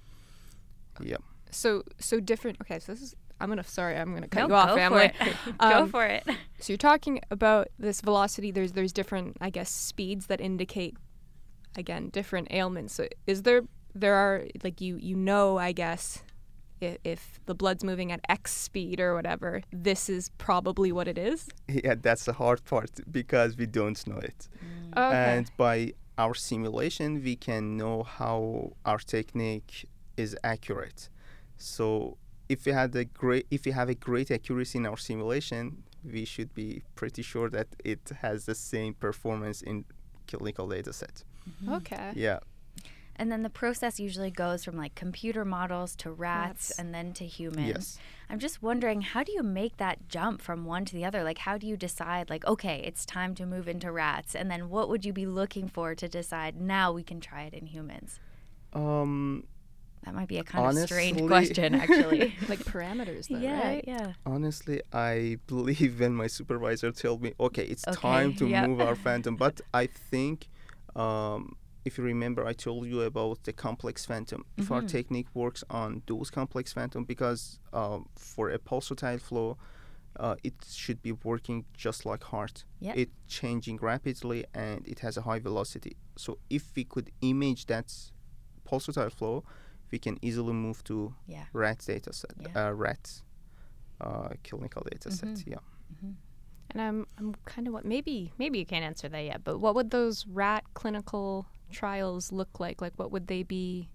Yeah. 1.00 1.16
So 1.50 1.82
so 1.98 2.20
different. 2.20 2.58
Okay, 2.62 2.78
so 2.78 2.92
this 2.92 3.02
is. 3.02 3.14
I'm 3.40 3.48
gonna. 3.48 3.64
Sorry, 3.64 3.96
I'm 3.96 4.14
gonna 4.14 4.28
cut 4.28 4.40
No, 4.40 4.46
you 4.48 4.54
off, 4.54 4.68
go 4.68 4.74
for 4.74 4.80
family. 4.80 5.04
it. 5.20 5.36
Um, 5.60 5.70
Go 5.72 5.86
for 5.88 6.06
it. 6.06 6.24
So 6.60 6.72
you're 6.72 6.78
talking 6.78 7.20
about 7.30 7.68
this 7.78 8.00
velocity. 8.00 8.50
There's 8.52 8.72
there's 8.72 8.92
different, 8.92 9.36
I 9.40 9.50
guess, 9.50 9.70
speeds 9.70 10.26
that 10.26 10.40
indicate, 10.40 10.96
again, 11.76 12.08
different 12.10 12.48
ailments. 12.52 12.94
So 12.94 13.08
is 13.26 13.42
there 13.42 13.62
there 13.94 14.14
are 14.14 14.44
like 14.62 14.80
you 14.80 14.96
you 14.96 15.16
know, 15.16 15.58
I 15.58 15.72
guess, 15.72 16.22
if, 16.84 16.98
if 17.04 17.40
the 17.46 17.54
blood's 17.54 17.84
moving 17.84 18.12
at 18.12 18.20
X 18.28 18.52
speed 18.52 19.00
or 19.00 19.14
whatever, 19.14 19.62
this 19.72 20.08
is 20.08 20.30
probably 20.38 20.92
what 20.92 21.08
it 21.08 21.18
is. 21.18 21.48
Yeah, 21.68 21.94
that's 22.00 22.24
the 22.24 22.32
hard 22.32 22.64
part 22.64 22.90
because 23.10 23.56
we 23.56 23.66
don't 23.66 24.06
know 24.06 24.18
it. 24.18 24.48
Mm. 24.94 25.06
Okay. 25.06 25.36
And 25.36 25.50
by 25.56 25.94
our 26.18 26.34
simulation, 26.34 27.22
we 27.22 27.36
can 27.36 27.76
know 27.76 28.02
how 28.02 28.72
our 28.84 28.98
technique 28.98 29.88
is 30.16 30.36
accurate. 30.44 31.08
So 31.56 32.18
if 32.48 32.66
we 32.66 32.72
had 32.72 32.94
a 32.94 33.04
great, 33.04 33.46
if 33.50 33.64
we 33.64 33.72
have 33.72 33.88
a 33.88 33.94
great 33.94 34.30
accuracy 34.30 34.78
in 34.78 34.86
our 34.86 34.96
simulation, 34.96 35.82
we 36.04 36.24
should 36.24 36.54
be 36.54 36.82
pretty 36.94 37.22
sure 37.22 37.48
that 37.50 37.68
it 37.84 38.10
has 38.20 38.44
the 38.44 38.54
same 38.54 38.94
performance 38.94 39.62
in 39.62 39.84
clinical 40.26 40.68
data 40.68 40.92
set. 40.92 41.24
Mm-hmm. 41.48 41.72
okay. 41.74 42.12
Yeah. 42.14 42.38
And 43.16 43.30
then 43.30 43.42
the 43.42 43.50
process 43.50 44.00
usually 44.00 44.30
goes 44.30 44.64
from 44.64 44.76
like 44.76 44.94
computer 44.94 45.44
models 45.44 45.94
to 45.96 46.10
rats 46.10 46.70
Rats. 46.70 46.78
and 46.78 46.92
then 46.94 47.12
to 47.14 47.24
humans. 47.26 47.68
Yes. 47.68 47.98
I'm 48.28 48.38
just 48.40 48.62
wondering, 48.62 49.02
how 49.02 49.22
do 49.22 49.30
you 49.32 49.42
make 49.42 49.76
that 49.76 50.08
jump 50.08 50.40
from 50.42 50.64
one 50.64 50.84
to 50.86 50.94
the 50.94 51.04
other? 51.04 51.22
Like, 51.22 51.38
how 51.38 51.56
do 51.58 51.66
you 51.66 51.76
decide, 51.76 52.28
like, 52.30 52.44
okay, 52.46 52.82
it's 52.84 53.04
time 53.06 53.34
to 53.36 53.46
move 53.46 53.68
into 53.68 53.92
rats? 53.92 54.34
And 54.34 54.50
then 54.50 54.68
what 54.68 54.88
would 54.88 55.04
you 55.04 55.12
be 55.12 55.26
looking 55.26 55.68
for 55.68 55.94
to 55.94 56.08
decide 56.08 56.60
now 56.60 56.90
we 56.90 57.02
can 57.04 57.20
try 57.20 57.42
it 57.42 57.54
in 57.54 57.66
humans? 57.66 58.18
Um, 58.72 59.44
That 60.04 60.14
might 60.14 60.26
be 60.28 60.38
a 60.38 60.44
kind 60.44 60.66
of 60.76 60.84
strange 60.84 61.20
question, 61.26 61.74
actually. 61.84 62.34
Like 62.48 62.60
parameters, 62.64 63.28
though, 63.28 63.38
yeah, 63.38 63.68
right? 63.68 63.84
yeah. 63.86 64.12
honestly, 64.26 64.80
I 64.92 65.38
believe 65.46 66.00
when 66.00 66.14
my 66.14 66.26
supervisor 66.26 66.90
told 66.92 67.22
me, 67.22 67.34
okay, 67.38 67.64
it's 67.64 67.86
Okay, 67.86 68.00
time 68.00 68.34
to 68.36 68.46
yeah. 68.48 68.66
move 68.66 68.80
our 68.80 68.96
phantom. 68.96 69.36
But 69.36 69.60
I 69.72 69.86
think, 69.86 70.48
um, 70.96 71.56
if 71.84 71.98
you 71.98 72.04
remember, 72.04 72.46
I 72.46 72.52
told 72.54 72.86
you 72.86 73.02
about 73.02 73.44
the 73.44 73.52
complex 73.52 74.06
phantom. 74.06 74.44
If 74.56 74.70
our 74.70 74.82
Mhm. 74.82 74.88
technique 74.88 75.28
works 75.34 75.62
on 75.68 76.02
those 76.06 76.30
complex 76.30 76.72
phantom, 76.72 77.04
because 77.04 77.58
um, 77.72 78.08
for 78.16 78.50
a 78.50 78.58
pulsatile 78.58 79.20
flow, 79.20 79.56
uh, 80.16 80.36
it 80.44 80.54
should 80.66 81.02
be 81.02 81.12
working 81.12 81.64
just 81.74 82.06
like 82.06 82.22
heart. 82.24 82.64
Yep. 82.80 82.96
It 82.96 83.10
changing 83.26 83.78
rapidly 83.78 84.44
and 84.54 84.86
it 84.86 85.00
has 85.00 85.16
a 85.16 85.22
high 85.22 85.40
velocity. 85.40 85.96
So 86.16 86.38
if 86.48 86.72
we 86.76 86.84
could 86.84 87.10
image 87.20 87.66
that 87.66 87.92
pulsatile 88.64 89.10
flow, 89.12 89.44
we 89.90 89.98
can 89.98 90.18
easily 90.22 90.52
move 90.52 90.82
to 90.84 91.14
Yeah. 91.26 91.46
rat 91.52 91.78
data 91.86 92.12
set, 92.12 92.32
Yeah. 92.40 92.68
uh, 92.68 92.72
rat 92.72 93.22
uh, 94.00 94.30
clinical 94.42 94.82
data 94.90 95.10
set. 95.10 95.28
Mhm. 95.28 95.46
Yeah. 95.46 95.58
And 96.70 96.80
I'm 96.82 97.06
I'm 97.18 97.34
kind 97.44 97.66
of 97.68 97.72
what 97.74 97.84
maybe 97.84 98.32
maybe 98.38 98.58
you 98.58 98.66
can't 98.66 98.84
answer 98.84 99.08
that 99.08 99.24
yet, 99.24 99.44
but 99.44 99.58
what 99.58 99.74
would 99.76 99.90
those 99.90 100.26
rat 100.26 100.64
clinical 100.74 101.46
trials 101.74 102.32
look 102.32 102.60
like? 102.60 102.80
Like 102.80 102.92
what 102.96 103.10
would 103.12 103.26
they 103.26 103.42
be 103.42 103.88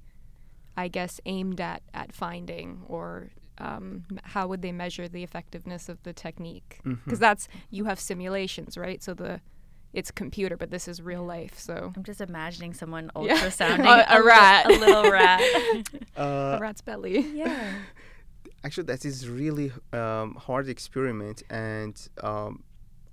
I 0.78 0.88
guess 0.88 1.20
aimed 1.26 1.60
at 1.60 1.82
at 1.94 2.13
finding 2.13 2.84
or 2.88 3.30
um, 3.58 4.06
how 4.24 4.48
would 4.48 4.62
they 4.62 4.72
measure 4.72 5.08
the 5.10 5.24
effectiveness 5.24 5.89
of 5.89 6.02
the 6.04 6.13
technique? 6.13 6.80
Because 6.84 7.20
that's 7.20 7.48
you 7.70 7.86
have 7.86 8.00
simulations, 8.00 8.78
right? 8.78 9.02
So 9.04 9.13
the 9.13 9.42
it's 9.92 10.12
computer, 10.12 10.56
but 10.56 10.70
this 10.70 10.88
is 10.88 11.02
real 11.02 11.26
life. 11.26 11.58
So 11.58 11.92
I'm 11.96 12.04
just 12.04 12.22
imagining 12.22 12.74
someone 12.74 13.06
Yeah. 13.20 13.36
ultrasounding 13.38 13.86
A- 14.08 14.18
a 14.18 14.20
li- 14.20 14.26
rat. 14.28 14.65
a 14.68 14.70
little 14.86 15.12
rat. 15.12 15.42
Uh, 16.15 16.58
a 16.58 16.60
rat's 16.62 16.82
belly. 16.82 17.20
yeah. 17.34 17.74
actually, 18.63 18.84
that 18.86 19.04
is 19.06 19.28
really 19.28 19.72
um, 19.94 20.36
hard 20.36 20.68
experiment, 20.70 21.44
and 21.50 21.96
um, 22.24 22.63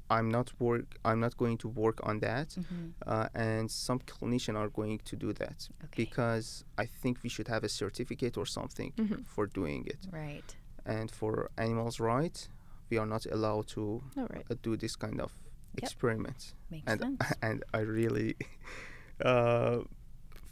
I'm 0.08 0.28
not 0.30 0.52
work. 0.60 0.96
I'm 1.04 1.20
not 1.20 1.36
going 1.36 1.58
to 1.58 1.68
work 1.68 1.98
on 2.06 2.20
that. 2.20 2.48
Mhm. 2.50 2.92
Uh, 3.06 3.28
and 3.34 3.70
some 3.70 3.98
clinicians 4.00 4.56
are 4.56 4.68
going 4.68 4.98
to 5.04 5.16
do 5.16 5.32
that 5.34 5.68
Okay. 5.84 6.04
because 6.04 6.64
I 6.78 6.86
think 6.86 7.22
we 7.22 7.28
should 7.28 7.48
have 7.48 7.64
a 7.64 7.68
certificate 7.68 8.36
or 8.36 8.46
something 8.46 8.92
Mhm. 8.96 9.26
for 9.26 9.46
doing 9.46 9.86
it. 9.86 10.06
Right. 10.12 10.56
And 10.84 11.10
for 11.10 11.50
animals' 11.58 11.98
rights, 11.98 12.48
we 12.90 12.98
are 12.98 13.06
not 13.06 13.26
allowed 13.26 13.66
to 13.68 14.02
right. 14.16 14.46
uh, 14.50 14.54
do 14.62 14.76
this 14.76 14.94
kind 14.96 15.20
of 15.20 15.32
Yep. 15.74 15.82
experiments. 15.82 16.54
Makes 16.70 16.86
and 16.92 17.00
sense. 17.00 17.20
and 17.42 17.64
I 17.74 17.80
really 17.80 18.36
uh, 19.24 19.78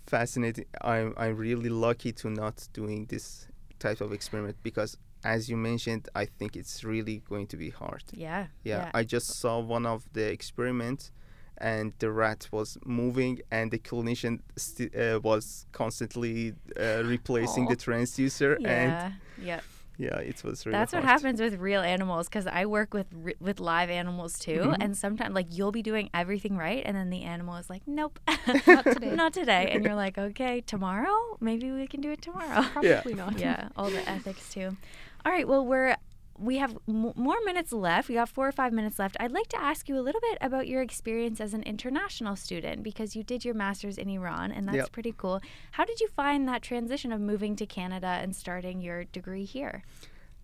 fascinating. 0.07 0.67
I'm 0.81 1.15
I'm 1.17 1.37
really 1.37 1.69
lucky 1.71 2.13
to 2.13 2.31
not 2.31 2.69
doing 2.73 3.07
this 3.07 3.49
type 3.79 4.01
of 4.01 4.13
experiment 4.13 4.57
because, 4.63 4.97
as 5.25 5.49
you 5.51 5.57
mentioned, 5.57 6.09
I 6.15 6.27
think 6.27 6.55
it's 6.57 6.85
really 6.85 7.23
going 7.29 7.47
to 7.49 7.57
be 7.57 7.71
hard. 7.71 8.05
Yeah. 8.13 8.47
Yeah, 8.63 8.91
I 8.95 9.03
just 9.05 9.29
saw 9.41 9.59
one 9.61 9.87
of 9.87 10.01
the 10.13 10.31
experiments, 10.31 11.11
and 11.59 11.93
the 11.99 12.11
rat 12.11 12.49
was 12.53 12.77
moving, 12.85 13.41
and 13.51 13.71
the 13.71 13.79
clinician 13.79 14.41
sti- 14.57 14.91
uh, 14.97 15.21
was 15.21 15.67
constantly 15.73 16.53
uh, 16.79 17.03
replacing 17.17 17.65
the 17.67 17.75
Aw. 17.77 17.87
transducer, 17.87 18.57
and 18.57 18.91
Yeah. 18.93 19.13
Yeah. 19.51 19.61
yeah, 19.97 20.19
it 20.31 20.43
was 20.45 20.67
really. 20.67 20.79
That's 20.79 20.93
what 20.93 21.05
happens 21.05 21.41
with 21.41 21.55
real 21.71 21.81
animals 21.81 22.29
because 22.29 22.47
I 22.47 22.67
work 22.67 22.93
with 22.93 23.07
ri- 23.15 23.37
with 23.41 23.61
live 23.61 23.91
animals 23.91 24.33
too, 24.39 24.63
Mhm. 24.65 24.77
and 24.81 24.97
sometimes 24.97 25.33
like 25.35 25.47
you'll 25.57 25.73
be 25.81 25.83
doing 25.83 26.11
everything 26.13 26.57
right, 26.57 26.83
and 26.87 26.95
then 26.97 27.09
the 27.11 27.23
animal 27.23 27.55
is 27.63 27.71
like, 27.71 27.83
"Nope, 27.87 28.19
Not 28.67 28.85
today. 28.85 29.15
not 29.23 29.33
today," 29.33 29.65
and 29.73 29.85
you're 29.85 29.95
like, 30.07 30.19
"Okay, 30.19 30.61
tomorrow, 30.61 31.17
maybe 31.41 31.71
we 31.71 31.87
can 31.87 32.01
do 32.01 32.11
it 32.11 32.21
tomorrow." 32.21 32.63
Probably 32.73 33.15
not. 33.15 33.39
yeah, 33.39 33.69
all 33.77 33.91
the 33.91 34.03
ethics 34.09 34.53
too. 34.53 34.77
All 35.25 35.33
right, 35.33 35.47
well 35.49 35.65
we're 35.65 35.97
we 36.37 36.57
have 36.59 36.77
m- 36.89 37.13
more 37.15 37.37
minutes 37.45 37.73
left. 37.73 38.09
We 38.09 38.17
got 38.17 38.29
four 38.29 38.49
or 38.49 38.53
five 38.53 38.73
minutes 38.73 38.99
left. 38.99 39.17
I'd 39.21 39.31
like 39.31 39.47
to 39.51 39.61
ask 39.61 39.89
you 39.89 39.97
a 39.97 40.03
little 40.03 40.21
bit 40.21 40.37
about 40.41 40.67
your 40.67 40.83
experience 40.83 41.41
as 41.41 41.55
an 41.55 41.63
international 41.63 42.35
student 42.35 42.83
because 42.83 43.15
you 43.15 43.23
did 43.23 43.45
your 43.45 43.55
master's 43.55 43.97
in 43.99 44.09
Iran, 44.11 44.51
and 44.51 44.67
that's 44.67 44.77
Yep. 44.79 44.93
pretty 44.93 45.15
cool. 45.17 45.41
How 45.73 45.85
did 45.85 46.01
you 46.01 46.09
find 46.09 46.49
that 46.49 46.61
transition 46.61 47.13
of 47.13 47.21
moving 47.21 47.55
to 47.57 47.67
Canada 47.67 48.09
and 48.21 48.35
starting 48.35 48.81
your 48.81 49.05
degree 49.05 49.45
here? 49.45 49.85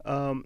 Um, 0.05 0.45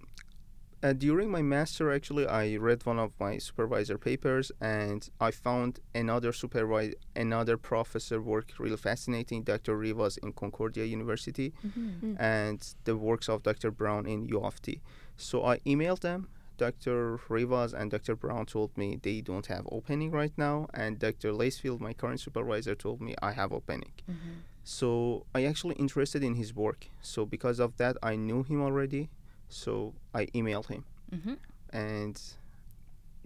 uh, 0.84 0.92
during 0.92 1.28
my 1.30 1.42
master, 1.42 1.84
actually, 1.98 2.26
I 2.26 2.56
read 2.68 2.80
one 2.84 2.98
of 3.06 3.10
my 3.18 3.38
supervisor 3.38 3.96
papers, 4.08 4.52
and 4.60 5.00
I 5.28 5.30
found 5.46 5.72
another 6.02 6.32
supervisor, 6.32 6.94
another 7.16 7.56
professor 7.56 8.18
work 8.32 8.46
really 8.58 8.76
fascinating. 8.76 9.38
Dr. 9.44 9.72
Rivaz 9.84 10.14
in 10.24 10.30
Concordia 10.42 10.84
University, 10.84 11.48
Mm-hmm. 11.66 12.14
and 12.18 12.58
the 12.88 12.96
works 13.08 13.28
of 13.28 13.42
Dr. 13.42 13.70
Brown 13.80 14.02
in 14.06 14.18
U 14.36 14.38
of 14.48 14.56
T. 14.60 14.80
So 15.16 15.36
I 15.52 15.54
emailed 15.72 16.00
them. 16.00 16.20
Dr. 16.56 17.18
Rivaz 17.28 17.70
and 17.78 17.90
Dr. 17.90 18.14
Brown 18.14 18.44
told 18.46 18.70
me 18.80 18.88
they 19.02 19.20
don't 19.30 19.46
have 19.54 19.64
opening 19.78 20.10
right 20.20 20.32
now, 20.36 20.56
and 20.82 20.98
Dr. 21.06 21.32
Lacefield, 21.32 21.80
my 21.80 21.94
current 22.00 22.20
supervisor, 22.20 22.74
told 22.76 23.00
me 23.00 23.12
I 23.28 23.32
have 23.32 23.50
opening. 23.52 23.92
Mm-hmm. 24.10 24.34
So 24.62 25.26
I 25.34 25.40
actually 25.50 25.74
interested 25.76 26.22
in 26.22 26.34
his 26.42 26.54
work. 26.54 26.80
So 27.02 27.26
because 27.26 27.58
of 27.66 27.70
that, 27.78 27.96
I 28.02 28.14
knew 28.16 28.42
him 28.44 28.60
already. 28.62 29.08
So 29.62 29.94
I 30.20 30.26
emailed 30.38 30.66
him, 30.74 30.84
Mm-hmm. 31.14 31.34
and 31.72 32.20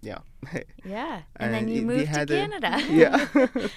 yeah, 0.02 0.18
Yeah, 0.84 1.22
and, 1.36 1.54
then 1.54 1.68
you 1.68 1.80
it- 1.82 1.86
we 1.86 1.94
moved 1.96 2.12
to 2.12 2.18
had 2.18 2.30
a- 2.30 2.34
Canada. 2.42 2.72
yeah, 3.02 3.16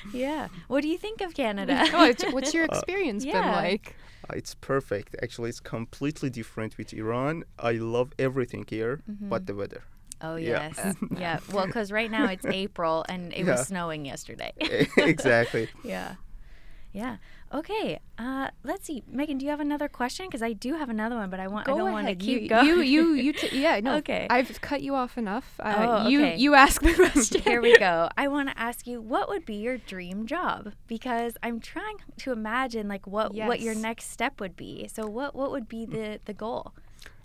yeah. 0.14 0.48
What 0.68 0.82
do 0.82 0.90
you 0.94 0.98
think 1.06 1.22
of 1.22 1.34
Canada? 1.34 1.76
oh, 1.94 2.14
what's 2.36 2.54
your 2.54 2.66
Uh, 2.66 2.76
experience 2.76 3.24
been 3.24 3.36
yeah. 3.36 3.56
like? 3.56 3.96
it's 4.34 4.54
perfect. 4.56 5.16
Actually, 5.24 5.50
it's 5.50 5.60
completely 5.78 6.30
different 6.30 6.78
with 6.78 6.94
Iran. 6.94 7.44
I 7.72 7.74
love 7.96 8.10
everything 8.20 8.64
here, 8.70 9.02
but 9.32 9.42
the 9.48 9.56
weather. 9.56 9.84
oh 10.22 10.36
yeah. 10.36 10.70
yes, 10.76 10.96
yeah. 11.24 11.38
Well, 11.54 11.66
because 11.66 11.90
right 12.00 12.12
now 12.12 12.26
it's 12.36 12.46
April 12.46 12.98
and 13.10 13.22
it 13.34 13.44
Yeah. 13.46 13.52
was 13.52 13.68
snowing 13.68 14.06
yesterday. 14.14 14.52
exactly. 15.14 15.66
yeah. 15.84 16.16
Yeah. 16.94 17.18
Okay. 17.54 18.00
Uh, 18.18 18.50
let's 18.64 18.86
see, 18.86 19.04
Meghan. 19.14 19.38
Do 19.38 19.46
you 19.46 19.52
have 19.52 19.60
another 19.60 19.88
question? 19.88 20.26
Because 20.28 20.42
I 20.42 20.54
do 20.54 20.74
have 20.76 20.90
another 20.90 21.16
one, 21.16 21.30
but 21.30 21.40
I 21.40 21.48
want. 21.48 21.66
Go 21.66 21.74
I 21.74 21.78
don't 21.78 21.92
want 21.92 22.08
to 22.08 22.16
keep 22.16 22.44
you, 22.44 22.50
going. 22.50 22.66
You, 22.68 22.82
you, 22.82 23.14
you. 23.14 23.34
T- 23.40 23.62
yeah. 23.62 23.80
No. 23.80 23.96
Okay. 23.98 24.28
I've 24.30 24.60
cut 24.62 24.82
you 24.82 24.96
off 24.96 25.18
enough. 25.18 25.60
Uh, 25.60 25.74
Oh, 26.04 26.08
You, 26.08 26.22
okay. 26.26 26.38
you 26.38 26.54
ask 26.54 26.82
the 26.82 26.94
question. 27.12 27.42
Here 27.42 27.62
we 27.62 27.78
go. 27.78 28.10
I 28.18 28.28
want 28.28 28.50
to 28.50 28.60
ask 28.60 28.86
you, 28.88 29.02
what 29.02 29.30
would 29.30 29.46
be 29.46 29.56
your 29.56 29.78
dream 29.78 30.26
job? 30.28 30.74
Because 30.88 31.38
I'm 31.44 31.60
trying 31.60 31.98
to 32.18 32.32
imagine 32.32 32.88
like 32.88 33.08
what 33.08 33.34
what 33.34 33.60
your 33.62 33.76
next 33.76 34.12
step 34.12 34.40
would 34.42 34.56
be. 34.56 34.88
So 34.94 35.08
what 35.08 35.34
what 35.36 35.52
would 35.52 35.68
be 35.68 35.86
the 35.86 36.20
the 36.26 36.34
goal? 36.34 36.74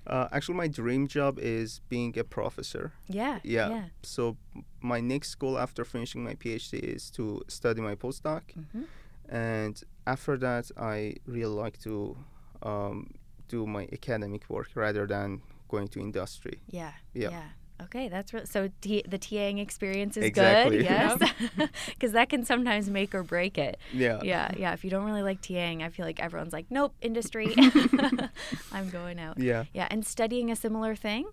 Uh, 0.07 0.29
actually, 0.31 0.55
my 0.55 0.69
dream 0.69 1.09
job 1.09 1.37
is 1.41 1.81
being 1.89 2.17
a 2.17 2.23
professor. 2.23 2.93
Yeah. 3.09 3.41
Yeah. 3.43 3.69
Yeah. 3.71 3.85
So 4.05 4.37
my 4.81 5.01
next 5.01 5.35
goal 5.35 5.59
after 5.59 5.85
finishing 5.85 6.23
my 6.23 6.35
PhD 6.35 6.79
is 6.79 7.11
to 7.13 7.43
study 7.49 7.81
my 7.81 7.97
postdoc, 7.97 8.43
hmm 8.73 8.85
and 9.29 9.81
after 10.07 10.37
that, 10.39 10.71
I 10.77 11.15
really 11.27 11.55
like 11.55 11.79
to 11.83 12.17
um, 12.63 13.15
do 13.49 13.67
my 13.67 13.89
academic 13.93 14.49
work 14.49 14.69
rather 14.75 15.07
than 15.07 15.43
going 15.69 15.89
to 15.89 16.01
industry. 16.01 16.61
Yeah. 16.69 16.93
Yeah. 17.15 17.31
Yeah. 17.31 17.43
Okay, 17.83 18.09
that's 18.09 18.33
re- 18.33 18.47
so. 18.47 18.71
T- 18.81 19.05
the 19.07 19.19
TAing 19.19 19.61
experience 19.61 20.17
is 20.17 20.25
Exactly. 20.25 20.79
good, 20.79 20.85
yes, 20.87 21.23
because 21.89 22.13
that 22.19 22.31
can 22.31 22.43
sometimes 22.43 22.89
make 22.89 23.15
or 23.15 23.23
break 23.23 23.59
it. 23.59 23.79
Yeah. 23.93 24.21
Yeah, 24.23 24.51
yeah. 24.57 24.73
If 24.73 24.83
you 24.83 24.89
don't 24.89 25.05
really 25.05 25.23
like 25.23 25.43
TAing, 25.43 25.83
I 25.83 25.91
feel 25.91 26.07
like 26.07 26.19
everyone's 26.19 26.55
like, 26.55 26.67
nope, 26.71 26.95
industry. 27.03 27.55
I'm 28.73 28.89
going 28.91 29.19
out. 29.19 29.39
Yeah. 29.39 29.65
Yeah, 29.75 29.89
and 29.91 30.07
studying 30.07 30.51
a 30.51 30.57
similar 30.57 30.97
thing. 30.97 31.27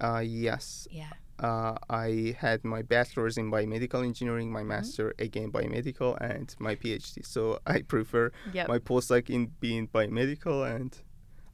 Uh, 0.00 0.22
yes. 0.24 0.88
Yeah. 0.90 1.12
Uh, 1.38 1.74
I 1.90 2.34
had 2.38 2.64
my 2.64 2.82
bachelor's 2.82 3.36
in 3.36 3.50
biomedical 3.50 4.02
engineering, 4.04 4.46
Mm-hmm. 4.48 4.68
my 4.68 4.76
master 4.76 5.14
again 5.18 5.50
biomedical, 5.52 6.16
and 6.20 6.54
my 6.58 6.74
PhD. 6.76 7.24
So 7.26 7.58
I 7.66 7.82
prefer 7.82 8.30
Yep. 8.52 8.68
my 8.68 8.78
postdoc 8.78 9.28
in 9.30 9.52
being 9.60 9.88
biomedical, 9.88 10.64
and 10.74 10.96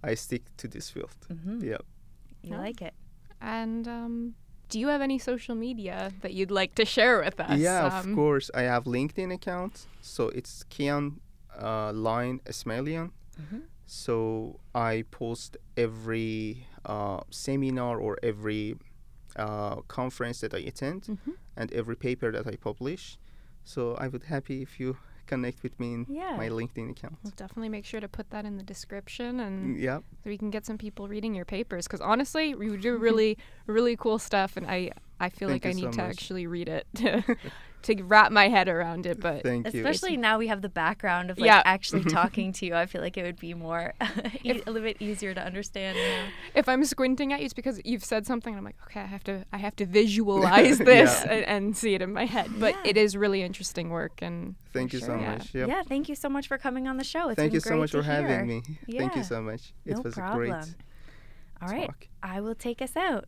I 0.04 0.14
stick 0.14 0.42
to 0.58 0.68
this 0.68 0.90
field. 0.90 1.16
hmm 1.28 1.58
Yeah. 1.64 1.78
You 2.42 2.50
Yeah. 2.52 2.58
like 2.58 2.80
it? 2.82 2.94
And 3.40 3.86
um, 3.88 4.34
do 4.68 4.78
you 4.78 4.88
have 4.88 5.00
any 5.02 5.18
social 5.18 5.54
media 5.56 6.12
that 6.22 6.32
you'd 6.32 6.50
like 6.50 6.74
to 6.76 6.84
share 6.84 7.20
with 7.24 7.38
us? 7.40 7.58
Yeah, 7.58 7.86
of 7.86 8.04
Um, 8.06 8.14
course. 8.14 8.50
I 8.54 8.62
have 8.62 8.84
LinkedIn 8.84 9.32
account, 9.34 9.86
so 10.00 10.28
it's 10.28 10.64
Kian 10.70 11.18
uh, 11.60 11.92
Line 11.92 12.40
Esmailian. 12.46 13.10
Mhm. 13.40 13.62
So 13.86 14.60
I 14.74 15.04
post 15.10 15.56
every 15.76 16.66
uh, 16.86 17.20
seminar 17.30 17.98
or 17.98 18.16
every 18.22 18.76
uh, 19.36 19.76
conference 19.88 20.40
that 20.40 20.54
I 20.54 20.58
attend 20.58 21.02
Mhm. 21.06 21.34
and 21.56 21.72
every 21.72 21.96
paper 21.96 22.30
that 22.32 22.46
I 22.46 22.56
publish. 22.56 23.18
So 23.64 23.94
I 23.94 24.08
would 24.08 24.24
happy 24.24 24.62
if 24.62 24.78
you 24.80 24.96
connect 25.26 25.62
with 25.62 25.78
me 25.78 25.94
in 25.94 26.06
Yeah. 26.08 26.36
my 26.36 26.48
LinkedIn 26.48 26.90
account. 26.90 27.18
We'll 27.22 27.32
definitely 27.36 27.68
make 27.68 27.84
sure 27.86 28.00
to 28.00 28.08
put 28.08 28.30
that 28.30 28.44
in 28.44 28.56
the 28.56 28.62
description 28.64 29.40
and 29.40 29.78
Yeah, 29.80 29.98
so 29.98 30.30
we 30.30 30.36
can 30.36 30.50
get 30.50 30.66
some 30.66 30.78
people 30.78 31.06
reading 31.08 31.34
your 31.34 31.44
papers 31.44 31.86
because 31.86 32.00
honestly 32.00 32.48
you 32.50 32.76
do 32.76 32.96
really 33.08 33.38
really 33.66 33.96
cool 33.96 34.18
stuff 34.18 34.56
and 34.56 34.66
i 34.66 34.90
i 35.20 35.28
feel 35.28 35.48
Thank 35.48 35.64
like 35.64 35.66
i 35.66 35.68
you 35.68 35.74
so 35.78 35.86
need 35.86 35.92
to 35.92 36.02
much. 36.02 36.10
actually 36.10 36.46
read 36.48 36.68
it 36.68 36.86
to, 36.96 37.22
to 37.82 38.02
wrap 38.02 38.30
my 38.32 38.48
head 38.48 38.68
around 38.68 39.06
it 39.06 39.20
but 39.20 39.42
thank 39.42 39.72
you. 39.72 39.80
Especially 39.86 40.16
now 40.16 40.38
we 40.38 40.46
have 40.48 40.62
the 40.62 40.68
background 40.68 41.30
of 41.30 41.38
like 41.38 41.46
Yeah. 41.46 41.62
actually 41.64 42.04
talking 42.20 42.52
to 42.54 42.66
you. 42.66 42.74
I 42.74 42.86
feel 42.86 43.00
like 43.00 43.16
it 43.16 43.22
would 43.22 43.38
be 43.38 43.54
more 43.54 43.92
a 44.00 44.28
little 44.44 44.80
bit 44.82 44.96
easier 45.00 45.34
to 45.34 45.42
understand. 45.44 45.96
You 45.98 46.02
know? 46.04 46.24
if 46.54 46.68
i'm 46.68 46.84
squinting 46.84 47.32
at 47.32 47.40
you 47.40 47.44
it's 47.46 47.54
because 47.54 47.80
you've 47.84 48.04
said 48.04 48.26
something 48.26 48.52
and 48.54 48.58
i'm 48.58 48.64
like 48.64 48.76
okay 48.84 49.00
i 49.00 49.06
have 49.06 49.24
to 49.24 49.44
i 49.52 49.56
have 49.58 49.74
to 49.76 49.86
visualize 49.86 50.78
this 50.92 51.22
Yeah. 51.24 51.32
and, 51.32 51.44
and 51.46 51.76
see 51.76 51.94
it 51.94 52.02
in 52.02 52.12
my 52.12 52.26
head 52.26 52.50
but 52.58 52.74
Yeah. 52.74 52.90
it 52.90 52.96
is 52.96 53.16
really 53.16 53.42
interesting 53.42 53.90
work 53.90 54.20
and 54.22 54.54
Thank 54.72 54.90
For 54.90 54.96
you 54.96 55.00
so 55.00 55.06
sure, 55.08 55.20
yeah. 55.20 55.32
much. 55.32 55.54
Yep. 55.54 55.68
Yeah. 55.68 55.82
Thank 55.86 56.08
you 56.08 56.14
so 56.14 56.28
much 56.30 56.48
for 56.48 56.56
coming 56.56 56.88
on 56.88 56.96
the 56.96 57.04
show. 57.04 57.28
It's 57.28 57.36
Thank 57.36 57.50
been 57.50 57.56
you 57.56 57.60
so 57.60 57.76
much 57.76 57.90
to 57.90 57.98
for 57.98 58.02
having 58.04 58.28
hear. 58.30 58.44
me. 58.46 58.62
Thank 58.96 59.16
you 59.16 59.22
so 59.22 59.42
much. 59.42 59.74
It 59.84 59.96
No 59.96 60.00
was 60.00 60.14
problem. 60.14 60.38
great 60.38 60.74
All 61.60 61.68
right. 61.68 61.86
talk. 61.88 62.08
I 62.22 62.40
will 62.40 62.54
take 62.54 62.80
us 62.80 62.96
out. 62.96 63.26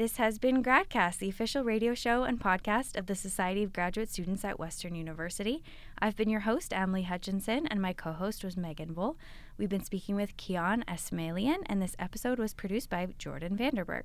This 0.00 0.16
has 0.16 0.38
been 0.38 0.62
GradCast, 0.62 1.18
the 1.18 1.28
official 1.28 1.62
radio 1.62 1.92
show 1.92 2.22
and 2.22 2.40
podcast 2.40 2.96
of 2.96 3.04
the 3.04 3.14
Society 3.14 3.62
of 3.62 3.74
Graduate 3.74 4.08
Students 4.08 4.46
at 4.46 4.58
Western 4.58 4.94
University. 4.94 5.62
I've 5.98 6.16
been 6.16 6.30
your 6.30 6.40
host, 6.40 6.72
Amalie 6.72 7.02
Hutchinson, 7.02 7.66
and 7.66 7.82
my 7.82 7.92
co 7.92 8.12
host 8.12 8.42
was 8.42 8.56
Meghan 8.56 8.92
Voll. 8.92 9.18
We've 9.58 9.68
been 9.68 9.84
speaking 9.84 10.16
with 10.16 10.38
Kian 10.38 10.86
Esmailian, 10.86 11.64
and 11.66 11.82
this 11.82 11.96
episode 11.98 12.38
was 12.38 12.54
produced 12.54 12.88
by 12.88 13.08
Jordan 13.18 13.58
VanderBurgt. 13.58 14.04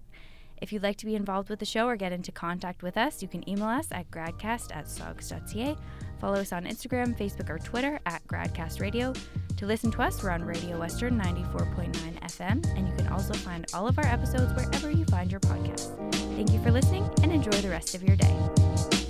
If 0.62 0.74
you'd 0.74 0.84
like 0.84 0.98
to 0.98 1.06
be 1.06 1.16
involved 1.16 1.48
with 1.50 1.60
the 1.60 1.66
show 1.66 1.88
or 1.88 1.96
get 1.96 2.12
into 2.12 2.34
contact 2.34 2.84
with 2.84 2.98
us, 2.98 3.22
you 3.22 3.30
can 3.30 3.50
email 3.50 3.70
us 3.70 3.88
at 3.94 4.12
gradcast 4.12 4.76
at 4.76 4.90
sogs.ca. 4.90 5.78
Follow 6.20 6.36
us 6.36 6.52
on 6.54 6.66
Instagram, 6.66 7.18
Facebook, 7.18 7.50
or 7.50 7.60
Twitter 7.60 8.00
at 8.06 8.26
Gradcast 8.28 8.80
Radio. 8.80 9.14
To 9.58 9.66
listen 9.66 9.92
to 9.92 10.02
us, 10.02 10.22
we're 10.22 10.32
on 10.32 10.44
Radio 10.44 10.80
Western 10.80 11.20
94.9 11.20 11.94
FM, 11.94 12.78
and 12.78 12.88
you 12.88 12.94
can 12.96 13.08
also 13.08 13.34
find 13.34 13.66
all 13.74 13.88
of 13.88 13.98
our 13.98 14.06
episodes 14.06 14.54
wherever 14.54 14.92
you 14.92 15.06
find 15.06 15.32
your 15.32 15.40
podcasts. 15.42 15.96
Thank 16.36 16.52
you 16.52 16.62
for 16.62 16.72
listening 16.72 17.10
and 17.24 17.32
enjoy 17.32 17.52
the 17.62 17.70
rest 17.70 17.96
of 17.96 18.04
your 18.04 18.18
day. 18.18 19.05